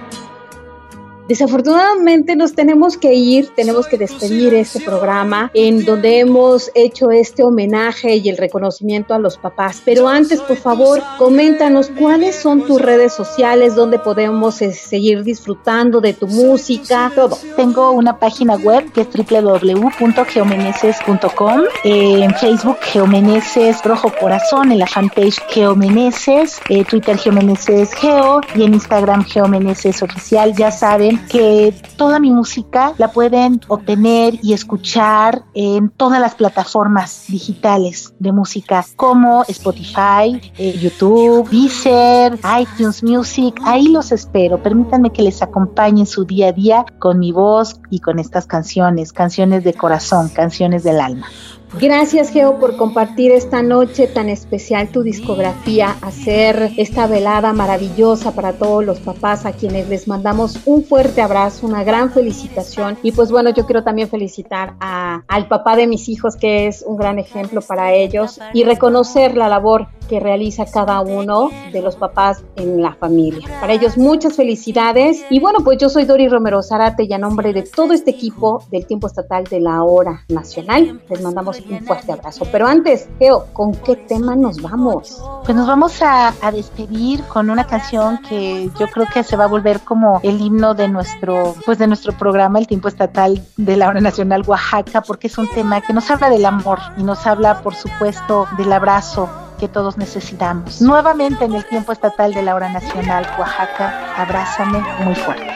Desafortunadamente 1.27 2.37
nos 2.37 2.53
tenemos 2.53 2.97
que 2.97 3.13
ir, 3.13 3.49
tenemos 3.53 3.85
que 3.87 3.97
despedir 3.97 4.53
este 4.53 4.79
programa 4.79 5.51
en 5.53 5.83
donde 5.83 6.19
hemos 6.19 6.71
hecho 6.73 7.11
este 7.11 7.43
homenaje 7.43 8.15
y 8.15 8.29
el 8.29 8.37
reconocimiento 8.37 9.13
a 9.13 9.19
los 9.19 9.37
papás. 9.37 9.81
Pero 9.83 10.07
antes, 10.07 10.39
por 10.39 10.55
favor, 10.55 11.03
coméntanos 11.17 11.91
cuáles 11.99 12.37
son 12.37 12.65
tus 12.65 12.81
redes 12.81 13.11
sociales, 13.13 13.75
donde 13.75 13.99
podemos 13.99 14.61
eh, 14.61 14.71
seguir 14.71 15.23
disfrutando 15.23 15.99
de 15.99 16.13
tu 16.13 16.27
música, 16.27 17.11
todo. 17.13 17.37
Tengo 17.57 17.91
una 17.91 18.19
página 18.19 18.55
web 18.55 18.89
que 18.93 19.01
es 19.01 19.09
www.geomeneses.com, 19.09 21.61
eh, 21.83 22.23
en 22.23 22.33
Facebook 22.35 22.77
Geomeneses 22.81 23.83
Rojo 23.83 24.13
Corazón, 24.17 24.71
en 24.71 24.79
la 24.79 24.87
fanpage 24.87 25.41
Geomeneses, 25.49 26.61
eh, 26.69 26.85
Twitter 26.85 27.17
Geomeneses 27.17 27.93
Geo 27.93 28.39
y 28.55 28.63
en 28.63 28.75
Instagram 28.75 29.25
Geomeneses 29.25 30.01
Oficial. 30.01 30.55
Ya 30.55 30.71
saben 30.71 31.16
que 31.17 31.73
toda 31.97 32.19
mi 32.19 32.31
música 32.31 32.93
la 32.97 33.11
pueden 33.11 33.61
obtener 33.67 34.39
y 34.41 34.53
escuchar 34.53 35.43
en 35.53 35.89
todas 35.89 36.19
las 36.19 36.35
plataformas 36.35 37.25
digitales 37.27 38.13
de 38.19 38.31
música 38.31 38.85
como 38.95 39.43
Spotify, 39.47 40.41
eh, 40.57 40.77
YouTube, 40.79 41.49
Deezer, 41.49 42.39
iTunes 42.59 43.03
Music. 43.03 43.59
Ahí 43.63 43.87
los 43.87 44.11
espero. 44.11 44.61
Permítanme 44.61 45.11
que 45.11 45.21
les 45.21 45.41
acompañe 45.41 46.05
su 46.05 46.25
día 46.25 46.49
a 46.49 46.51
día 46.51 46.85
con 46.99 47.19
mi 47.19 47.31
voz 47.31 47.79
y 47.89 47.99
con 47.99 48.19
estas 48.19 48.45
canciones, 48.45 49.13
canciones 49.13 49.63
de 49.63 49.73
corazón, 49.73 50.29
canciones 50.29 50.83
del 50.83 50.99
alma. 50.99 51.27
Gracias 51.73 52.29
Geo 52.31 52.59
por 52.59 52.77
compartir 52.77 53.31
esta 53.31 53.61
noche 53.61 54.07
tan 54.07 54.29
especial 54.29 54.87
tu 54.87 55.03
discografía, 55.03 55.97
hacer 56.01 56.71
esta 56.77 57.07
velada 57.07 57.51
maravillosa 57.51 58.31
para 58.31 58.53
todos 58.53 58.85
los 58.85 58.99
papás 58.99 59.45
a 59.45 59.51
quienes 59.51 59.87
les 59.89 60.07
mandamos 60.07 60.59
un 60.65 60.83
fuerte 60.85 61.21
abrazo, 61.21 61.67
una 61.67 61.83
gran 61.83 62.11
felicitación 62.11 62.97
y 63.03 63.11
pues 63.11 63.31
bueno 63.31 63.49
yo 63.49 63.65
quiero 63.65 63.83
también 63.83 64.07
felicitar 64.07 64.75
a, 64.79 65.23
al 65.27 65.49
papá 65.49 65.75
de 65.75 65.87
mis 65.87 66.07
hijos 66.07 66.37
que 66.37 66.67
es 66.67 66.83
un 66.87 66.95
gran 66.95 67.19
ejemplo 67.19 67.61
para 67.61 67.93
ellos 67.93 68.39
y 68.53 68.63
reconocer 68.63 69.35
la 69.35 69.49
labor 69.49 69.87
que 70.07 70.21
realiza 70.21 70.65
cada 70.65 71.01
uno 71.01 71.49
de 71.73 71.81
los 71.81 71.97
papás 71.97 72.41
en 72.55 72.81
la 72.81 72.93
familia. 72.93 73.45
Para 73.59 73.73
ellos 73.73 73.97
muchas 73.97 74.37
felicidades 74.37 75.25
y 75.29 75.39
bueno 75.41 75.59
pues 75.65 75.77
yo 75.79 75.89
soy 75.89 76.05
Dori 76.05 76.29
Romero 76.29 76.63
Zarate 76.63 77.03
y 77.03 77.13
a 77.13 77.17
nombre 77.17 77.51
de 77.51 77.63
todo 77.63 77.93
este 77.93 78.11
equipo 78.11 78.63
del 78.71 78.85
tiempo 78.85 79.07
estatal 79.07 79.43
de 79.43 79.59
la 79.59 79.83
hora 79.83 80.23
nacional 80.29 81.01
les 81.09 81.21
mandamos 81.21 81.56
un 81.69 81.85
fuerte 81.85 82.11
abrazo. 82.11 82.45
Pero 82.51 82.67
antes, 82.67 83.07
Geo, 83.19 83.47
¿con 83.53 83.73
qué 83.73 83.95
tema 83.95 84.35
nos 84.35 84.61
vamos? 84.61 85.21
Pues 85.43 85.55
nos 85.55 85.67
vamos 85.67 86.01
a, 86.01 86.33
a, 86.41 86.51
despedir 86.51 87.23
con 87.23 87.49
una 87.49 87.65
canción 87.65 88.19
que 88.19 88.69
yo 88.79 88.87
creo 88.87 89.05
que 89.13 89.23
se 89.23 89.35
va 89.35 89.45
a 89.45 89.47
volver 89.47 89.81
como 89.81 90.19
el 90.23 90.41
himno 90.41 90.73
de 90.73 90.87
nuestro, 90.87 91.55
pues 91.65 91.77
de 91.77 91.87
nuestro 91.87 92.13
programa, 92.17 92.59
el 92.59 92.67
tiempo 92.67 92.87
estatal 92.87 93.41
de 93.57 93.77
la 93.77 93.87
hora 93.87 94.01
nacional 94.01 94.43
Oaxaca, 94.45 95.01
porque 95.01 95.27
es 95.27 95.37
un 95.37 95.47
tema 95.49 95.81
que 95.81 95.93
nos 95.93 96.09
habla 96.11 96.29
del 96.29 96.45
amor 96.45 96.79
y 96.97 97.03
nos 97.03 97.25
habla, 97.25 97.61
por 97.61 97.75
supuesto, 97.75 98.47
del 98.57 98.71
abrazo 98.73 99.29
que 99.59 99.67
todos 99.67 99.97
necesitamos. 99.97 100.81
Nuevamente 100.81 101.45
en 101.45 101.53
el 101.53 101.65
tiempo 101.65 101.91
estatal 101.91 102.33
de 102.33 102.43
la 102.43 102.55
hora 102.55 102.69
nacional 102.69 103.25
Oaxaca, 103.39 104.13
abrázame 104.15 104.83
muy 105.03 105.15
fuerte. 105.15 105.47